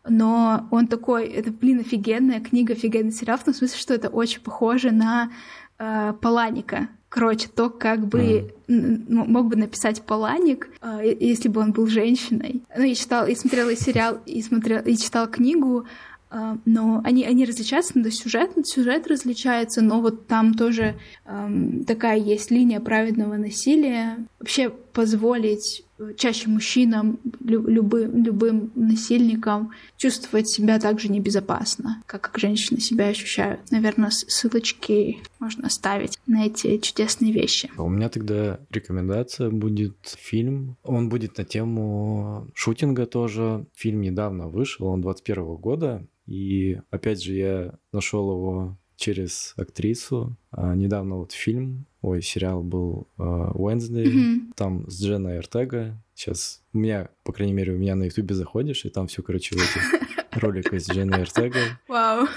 Но 0.08 0.68
он 0.70 0.88
такой, 0.88 1.28
это, 1.28 1.52
блин, 1.52 1.80
офигенная 1.80 2.42
книга, 2.42 2.74
офигенный 2.74 3.12
сериал, 3.14 3.38
в 3.38 3.46
том 3.46 3.54
смысле, 3.54 3.78
что 3.78 3.94
это 3.94 4.10
очень 4.10 4.42
похоже 4.42 4.92
на 4.92 5.32
э, 5.80 6.14
Паланика. 6.22 6.90
Короче, 7.14 7.48
то, 7.48 7.70
как 7.70 8.08
бы 8.08 8.52
mm. 8.68 9.06
мог 9.08 9.46
бы 9.46 9.56
написать 9.56 10.02
Поланик, 10.02 10.70
э, 10.82 11.16
если 11.20 11.48
бы 11.48 11.62
он 11.62 11.72
был 11.72 11.86
женщиной. 11.86 12.64
Ну, 12.76 12.82
я 12.82 12.96
читала, 12.96 13.28
и 13.28 13.36
смотрела 13.36 13.70
и 13.70 13.76
сериал, 13.76 14.18
и 14.26 14.42
смотрела, 14.42 14.82
и 14.82 14.98
читала 14.98 15.28
книгу, 15.28 15.86
э, 16.32 16.56
но 16.66 17.02
они, 17.04 17.24
они 17.24 17.46
различаются, 17.46 18.00
но 18.00 18.10
сюжет, 18.10 18.54
сюжет 18.66 19.06
различается, 19.06 19.84
но 19.84 20.02
вот 20.02 20.26
там 20.26 20.56
тоже 20.56 20.96
эм, 21.28 21.84
такая 21.86 22.18
есть 22.18 22.50
линия 22.50 22.80
праведного 22.80 23.38
насилия. 23.38 24.18
Вообще 24.40 24.72
позволить 24.72 25.86
чаще 26.18 26.50
мужчинам, 26.50 27.20
любым, 27.42 28.24
любым 28.24 28.72
насильникам 28.76 29.72
чувствовать 29.98 30.48
себя 30.48 30.80
также 30.80 31.10
небезопасно, 31.10 32.02
как, 32.06 32.22
как 32.22 32.40
женщины 32.40 32.80
себя 32.80 33.08
ощущают. 33.08 33.60
Наверное, 33.72 34.10
ссылочки 34.10 35.20
можно 35.40 35.68
оставить 35.68 36.20
на 36.28 36.46
эти 36.46 36.78
чудесные 36.78 37.32
вещи. 37.32 37.70
А 37.76 37.84
у 37.84 37.90
меня 37.90 38.10
тогда 38.10 38.60
рекомендация 38.70 39.50
будет 39.50 39.98
фильм. 40.18 40.78
Он 40.84 41.10
будет 41.10 41.38
на 41.38 41.46
тему 41.46 42.48
шутинга 42.54 43.06
тоже. 43.06 43.66
Фильм 43.76 44.02
недавно 44.02 44.48
вышел, 44.48 44.88
он 44.88 45.02
21 45.02 45.56
года. 45.56 46.08
И 46.26 46.80
опять 46.90 47.22
же, 47.22 47.34
я 47.34 47.74
нашел 47.92 48.32
его 48.32 48.78
через 48.96 49.54
актрису. 49.58 50.36
А, 50.52 50.76
недавно 50.76 51.16
вот 51.18 51.32
фильм, 51.32 51.86
ой, 52.02 52.22
сериал 52.22 52.64
был 52.64 53.08
uh, 53.18 53.52
Wednesday, 53.56 54.08
Мгм. 54.08 54.54
там 54.56 54.90
с 54.90 55.02
Дженой 55.04 55.40
Ортега. 55.40 55.98
Сейчас 56.14 56.62
у 56.74 56.78
меня, 56.78 57.10
по 57.24 57.34
крайней 57.34 57.54
мере, 57.54 57.74
у 57.74 57.78
меня 57.78 57.96
на 57.96 58.04
ютубе 58.04 58.36
заходишь, 58.36 58.86
и 58.86 58.90
там 58.90 59.08
все, 59.08 59.22
короче, 59.24 59.56
в 59.56 59.60
этих 59.60 60.42
роликах 60.42 60.80
с 60.82 60.90
Дженой 60.90 61.22
Ортегой. 61.22 61.64
Вау. 61.88 62.28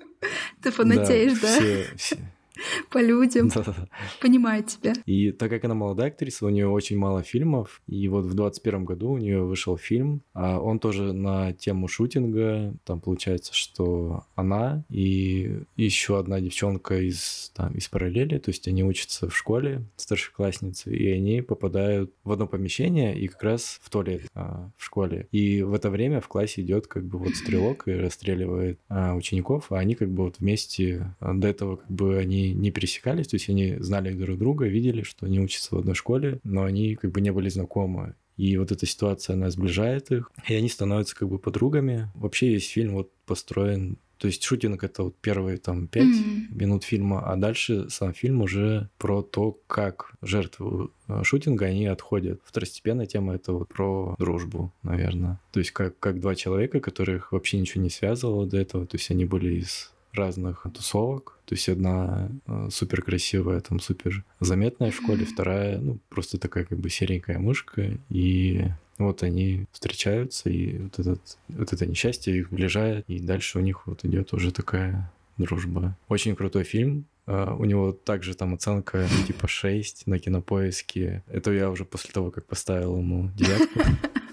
Ты 0.62 0.70
фанатеешь, 0.70 1.38
да? 1.40 1.48
все- 1.56 1.86
все- 1.96 2.32
По 2.90 3.02
людям. 3.02 3.50
Понимаю 4.20 4.64
тебя. 4.64 4.94
И 5.04 5.32
так 5.32 5.50
как 5.50 5.64
она 5.64 5.74
молодая 5.74 6.08
актриса, 6.08 6.46
у 6.46 6.50
нее 6.50 6.68
очень 6.68 6.98
мало 6.98 7.22
фильмов. 7.22 7.82
И 7.86 8.08
вот 8.08 8.26
в 8.26 8.34
21 8.34 8.84
году 8.84 9.10
у 9.10 9.18
нее 9.18 9.42
вышел 9.42 9.76
фильм. 9.76 10.22
а 10.34 10.58
Он 10.58 10.78
тоже 10.78 11.12
на 11.12 11.52
тему 11.52 11.88
шутинга. 11.88 12.74
Там 12.84 13.00
получается, 13.00 13.54
что 13.54 14.24
она 14.34 14.84
и 14.90 15.60
еще 15.76 16.18
одна 16.18 16.40
девчонка 16.40 17.00
из, 17.00 17.52
там, 17.54 17.74
из 17.74 17.88
параллели, 17.88 18.38
то 18.38 18.50
есть 18.50 18.66
они 18.68 18.84
учатся 18.84 19.28
в 19.28 19.36
школе, 19.36 19.84
старшеклассницы, 19.96 20.94
и 20.94 21.10
они 21.10 21.42
попадают 21.42 22.12
в 22.24 22.32
одно 22.32 22.46
помещение 22.46 23.18
и 23.18 23.28
как 23.28 23.42
раз 23.42 23.78
в 23.82 23.90
туалет 23.90 24.22
а, 24.34 24.70
в 24.76 24.84
школе. 24.84 25.28
И 25.32 25.62
в 25.62 25.74
это 25.74 25.90
время 25.90 26.20
в 26.20 26.28
классе 26.28 26.62
идет 26.62 26.86
как 26.86 27.04
бы 27.04 27.18
вот 27.18 27.34
стрелок 27.34 27.88
и 27.88 27.92
расстреливает 27.92 28.80
а, 28.88 29.14
учеников, 29.14 29.72
а 29.72 29.78
они 29.78 29.94
как 29.94 30.10
бы 30.10 30.24
вот 30.24 30.38
вместе 30.38 31.14
а, 31.20 31.34
до 31.34 31.48
этого 31.48 31.76
как 31.76 31.90
бы 31.90 32.18
они 32.18 32.45
не 32.52 32.70
пересекались, 32.70 33.28
то 33.28 33.36
есть 33.36 33.48
они 33.48 33.76
знали 33.78 34.12
друг 34.12 34.38
друга, 34.38 34.66
видели, 34.66 35.02
что 35.02 35.26
они 35.26 35.40
учатся 35.40 35.74
в 35.74 35.78
одной 35.78 35.94
школе, 35.94 36.40
но 36.44 36.64
они 36.64 36.94
как 36.96 37.10
бы 37.12 37.20
не 37.20 37.30
были 37.32 37.48
знакомы. 37.48 38.14
И 38.36 38.56
вот 38.58 38.70
эта 38.70 38.84
ситуация, 38.86 39.34
она 39.34 39.50
сближает 39.50 40.10
их, 40.10 40.30
и 40.46 40.54
они 40.54 40.68
становятся 40.68 41.16
как 41.16 41.28
бы 41.28 41.38
подругами. 41.38 42.10
Вообще 42.14 42.48
весь 42.50 42.68
фильм 42.68 42.94
вот 42.94 43.10
построен... 43.24 43.96
То 44.18 44.28
есть 44.28 44.42
шутинг— 44.42 44.82
это 44.84 45.02
вот 45.04 45.16
первые 45.20 45.58
там 45.58 45.88
пять 45.88 46.04
Мгм. 46.06 46.48
минут 46.50 46.84
фильма, 46.84 47.20
а 47.30 47.36
дальше 47.36 47.90
сам 47.90 48.14
фильм 48.14 48.40
уже 48.40 48.88
про 48.96 49.22
то, 49.22 49.58
как 49.66 50.12
жертвы 50.22 50.88
э, 51.08 51.22
шутинга, 51.22 51.66
они 51.66 51.86
отходят. 51.86 52.40
Второстепенная 52.44 53.04
тема— 53.04 53.34
это 53.36 53.52
вот 53.52 53.68
про 53.68 54.14
дружбу, 54.18 54.72
наверное. 54.82 55.38
То 55.52 55.60
есть 55.60 55.72
как, 55.72 55.98
как 55.98 56.20
два 56.20 56.34
человека, 56.34 56.80
которых 56.80 57.32
вообще 57.32 57.58
ничего 57.58 57.82
не 57.82 57.90
связывало 57.90 58.46
до 58.46 58.56
этого, 58.56 58.86
то 58.86 58.96
есть 58.96 59.10
они 59.10 59.26
были 59.26 59.56
из 59.60 59.92
разных 60.16 60.66
тусовок. 60.74 61.38
То 61.44 61.54
есть 61.54 61.68
одна 61.68 62.28
э, 62.46 62.68
супер 62.70 63.02
красивая, 63.02 63.60
там 63.60 63.78
супер 63.78 64.24
заметная 64.40 64.90
в 64.90 64.96
школе, 64.96 65.24
вторая, 65.24 65.78
ну, 65.78 65.98
просто 66.08 66.38
такая 66.38 66.64
как 66.64 66.78
бы 66.78 66.90
серенькая 66.90 67.38
мышка. 67.38 67.98
И 68.08 68.64
вот 68.98 69.22
они 69.22 69.66
встречаются, 69.72 70.50
и 70.50 70.78
вот, 70.78 70.98
этот, 70.98 71.38
вот 71.48 71.72
это 71.72 71.86
несчастье 71.86 72.36
их 72.36 72.48
сближает, 72.48 73.04
и 73.08 73.20
дальше 73.20 73.58
у 73.58 73.60
них 73.60 73.86
вот 73.86 74.04
идет 74.04 74.32
уже 74.32 74.50
такая 74.50 75.12
дружба. 75.36 75.96
Очень 76.08 76.34
крутой 76.34 76.64
фильм. 76.64 77.04
А, 77.26 77.54
У 77.54 77.64
него 77.64 77.92
также 77.92 78.34
там 78.34 78.54
оценка 78.54 79.06
типа 79.26 79.48
6 79.48 80.06
на 80.06 80.18
кинопоиске. 80.18 81.22
Это 81.28 81.52
я 81.52 81.70
уже 81.70 81.84
после 81.84 82.12
того, 82.12 82.30
как 82.30 82.46
поставил 82.46 82.96
ему 82.98 83.30
девятку. 83.36 83.80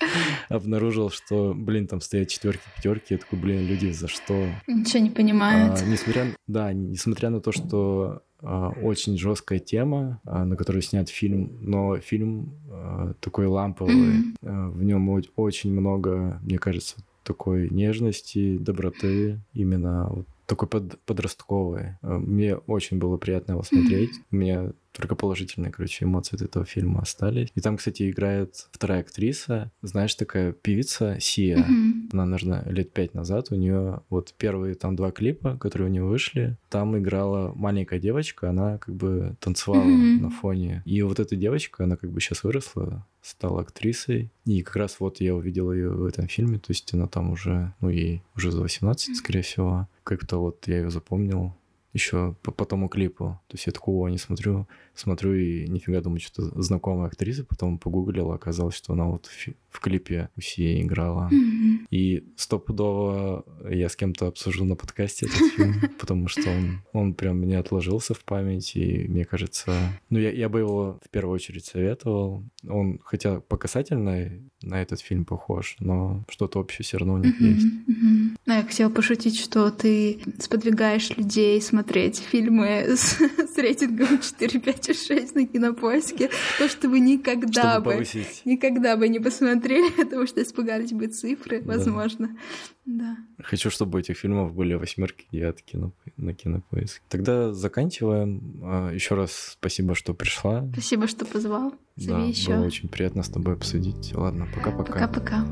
Обнаружил, 0.48 1.10
что, 1.10 1.54
блин, 1.54 1.86
там 1.86 2.00
стоят 2.00 2.28
четверки, 2.28 2.62
пятерки. 2.76 3.14
Я 3.14 3.18
такой, 3.18 3.38
блин, 3.38 3.66
люди, 3.66 3.90
за 3.90 4.08
что? 4.08 4.46
Ничего 4.66 5.00
не 5.02 5.10
понимают. 5.10 5.80
А, 5.80 5.84
несмотря, 5.84 6.26
да, 6.46 6.72
несмотря 6.72 7.30
на 7.30 7.40
то, 7.40 7.52
что 7.52 8.22
а, 8.40 8.70
очень 8.70 9.16
жесткая 9.18 9.58
тема, 9.58 10.20
а, 10.24 10.44
на 10.44 10.56
которую 10.56 10.82
снят 10.82 11.08
фильм, 11.08 11.52
но 11.60 11.98
фильм 11.98 12.54
а, 12.70 13.14
такой 13.20 13.46
ламповый, 13.46 14.34
а, 14.42 14.68
в 14.68 14.82
нем 14.82 15.08
очень 15.36 15.72
много, 15.72 16.40
мне 16.42 16.58
кажется, 16.58 16.96
такой 17.24 17.68
нежности, 17.70 18.58
доброты, 18.58 19.40
именно 19.54 20.08
вот 20.10 20.26
такой 20.46 20.68
под- 20.68 20.98
подростковый. 21.02 21.96
А, 22.02 22.18
Мне 22.18 22.56
очень 22.56 22.98
было 22.98 23.16
приятно 23.16 23.52
его 23.52 23.62
смотреть. 23.62 24.10
У 24.30 24.36
меня 24.36 24.72
только 24.92 25.14
положительные, 25.16 25.72
короче, 25.72 26.04
эмоции 26.04 26.36
от 26.36 26.42
этого 26.42 26.64
фильма 26.64 27.00
остались. 27.00 27.48
И 27.54 27.60
там, 27.60 27.76
кстати, 27.76 28.10
играет 28.10 28.68
вторая 28.72 29.00
актриса, 29.00 29.70
знаешь, 29.82 30.14
такая 30.14 30.52
певица 30.52 31.16
Сия. 31.20 31.58
Мгм. 31.58 32.10
Она, 32.12 32.26
наверное, 32.26 32.64
лет 32.68 32.92
пять 32.92 33.14
назад. 33.14 33.48
У 33.50 33.54
нее 33.54 34.00
вот 34.10 34.34
первые 34.36 34.74
там 34.74 34.94
два 34.96 35.10
клипа, 35.10 35.56
которые 35.56 35.88
у 35.88 35.90
нее 35.92 36.04
вышли, 36.04 36.56
там 36.68 36.96
играла 36.98 37.52
маленькая 37.54 37.98
девочка, 37.98 38.50
она 38.50 38.78
как 38.78 38.94
бы 38.94 39.36
танцевала 39.40 39.82
Мгм. 39.84 40.22
на 40.22 40.30
фоне. 40.30 40.82
И 40.84 41.00
вот 41.02 41.20
эта 41.20 41.36
девочка, 41.36 41.84
она 41.84 41.96
как 41.96 42.10
бы 42.10 42.20
сейчас 42.20 42.44
выросла, 42.44 43.06
стала 43.22 43.60
актрисой. 43.62 44.30
И 44.44 44.62
как 44.62 44.76
раз 44.76 44.96
вот 44.98 45.20
я 45.20 45.34
увидел 45.34 45.72
ее 45.72 45.90
в 45.90 46.04
этом 46.04 46.26
фильме, 46.28 46.58
то 46.58 46.70
есть 46.70 46.92
она 46.92 47.06
там 47.06 47.30
уже, 47.30 47.72
ну, 47.80 47.88
ей 47.88 48.22
уже 48.36 48.50
за 48.50 48.60
18, 48.60 49.16
скорее 49.16 49.42
всего. 49.42 49.88
Как-то 50.04 50.38
вот 50.38 50.66
я 50.66 50.78
ее 50.78 50.90
запомнил 50.90 51.54
еще 51.92 52.34
по, 52.42 52.52
по 52.52 52.64
тому 52.64 52.88
клипу. 52.88 53.40
То 53.48 53.54
есть 53.54 53.66
я 53.66 53.72
такого 53.72 54.08
не 54.08 54.18
смотрю, 54.18 54.66
смотрю 54.94 55.34
и 55.34 55.66
нифига 55.68 56.00
думаю, 56.00 56.20
что 56.20 56.42
знакомая 56.60 57.08
актриса, 57.08 57.44
потом 57.44 57.78
погуглил, 57.78 58.32
оказалось, 58.32 58.74
что 58.74 58.92
она 58.92 59.06
вот 59.06 59.26
в, 59.70 59.80
клипе 59.80 60.28
у 60.36 60.40
Сии 60.40 60.82
играла. 60.82 61.28
Мгм. 61.30 61.86
И 61.90 62.24
стопудово 62.36 63.44
я 63.68 63.88
с 63.88 63.96
кем-то 63.96 64.28
обсужу 64.28 64.64
на 64.64 64.76
подкасте 64.76 65.26
этот 65.26 65.52
фильм, 65.52 65.74
потому 66.00 66.28
что 66.28 66.48
он, 66.50 66.82
он 66.92 67.14
прям 67.14 67.38
мне 67.38 67.58
отложился 67.58 68.14
в 68.14 68.24
память, 68.24 68.76
и 68.76 69.06
мне 69.08 69.24
кажется... 69.24 69.72
Ну, 70.10 70.18
я, 70.18 70.30
я 70.30 70.48
бы 70.48 70.60
его 70.60 71.00
в 71.04 71.10
первую 71.10 71.34
очередь 71.34 71.64
советовал. 71.64 72.44
Он, 72.68 73.00
хотя 73.02 73.40
по 73.40 73.56
касательной 73.56 74.42
на 74.62 74.80
этот 74.80 75.00
фильм 75.00 75.24
похож, 75.24 75.76
но 75.80 76.24
что-то 76.28 76.60
общее 76.60 76.84
все 76.84 76.98
равно 76.98 77.14
у 77.14 77.18
них 77.18 77.40
есть. 77.40 77.64
Мгм, 77.64 77.84
мгм. 77.86 78.36
Ну, 78.44 78.54
я 78.54 78.62
хотела 78.62 78.90
пошутить, 78.90 79.38
что 79.38 79.70
ты 79.70 80.20
сподвигаешь 80.38 81.16
людей 81.16 81.60
смотреть 81.60 82.18
фильмы 82.18 82.84
с, 82.88 83.18
с 83.54 83.56
рейтингом 83.56 84.20
4, 84.20 84.60
5 84.82 84.88
и 84.88 84.94
6 84.94 85.34
на 85.34 85.46
кинопоиске. 85.46 86.30
То, 86.58 86.68
что 86.68 86.88
вы 86.88 87.00
никогда 87.00 87.72
Чтобы 87.72 87.84
бы 87.84 87.92
повысить. 87.92 88.42
никогда 88.44 88.96
бы 88.96 89.08
не 89.08 89.20
посмотрели, 89.20 89.90
потому 89.96 90.26
что 90.26 90.42
испугались 90.42 90.92
бы 90.92 91.06
цифры, 91.06 91.60
Да. 91.60 91.74
возможно. 91.74 92.36
Да. 92.84 93.16
Хочу, 93.42 93.70
чтобы 93.70 94.00
этих 94.00 94.16
фильмов 94.18 94.52
были 94.54 94.74
восьмерки, 94.74 95.26
девятки 95.30 95.76
на, 95.76 95.92
на 96.16 96.34
кинопоиск. 96.34 97.00
Тогда 97.08 97.52
заканчиваем. 97.52 98.90
Еще 98.92 99.14
раз 99.14 99.52
спасибо, 99.58 99.94
что 99.94 100.14
пришла. 100.14 100.68
Спасибо, 100.72 101.06
что 101.06 101.24
позвал. 101.24 101.70
Да, 101.96 102.04
Зови 102.18 102.30
еще. 102.30 102.56
было 102.56 102.66
очень 102.66 102.88
приятно 102.88 103.22
с 103.22 103.28
тобой 103.28 103.54
обсудить. 103.54 104.12
Ладно, 104.14 104.48
пока-пока. 104.54 104.92
Пока-пока. 104.92 105.46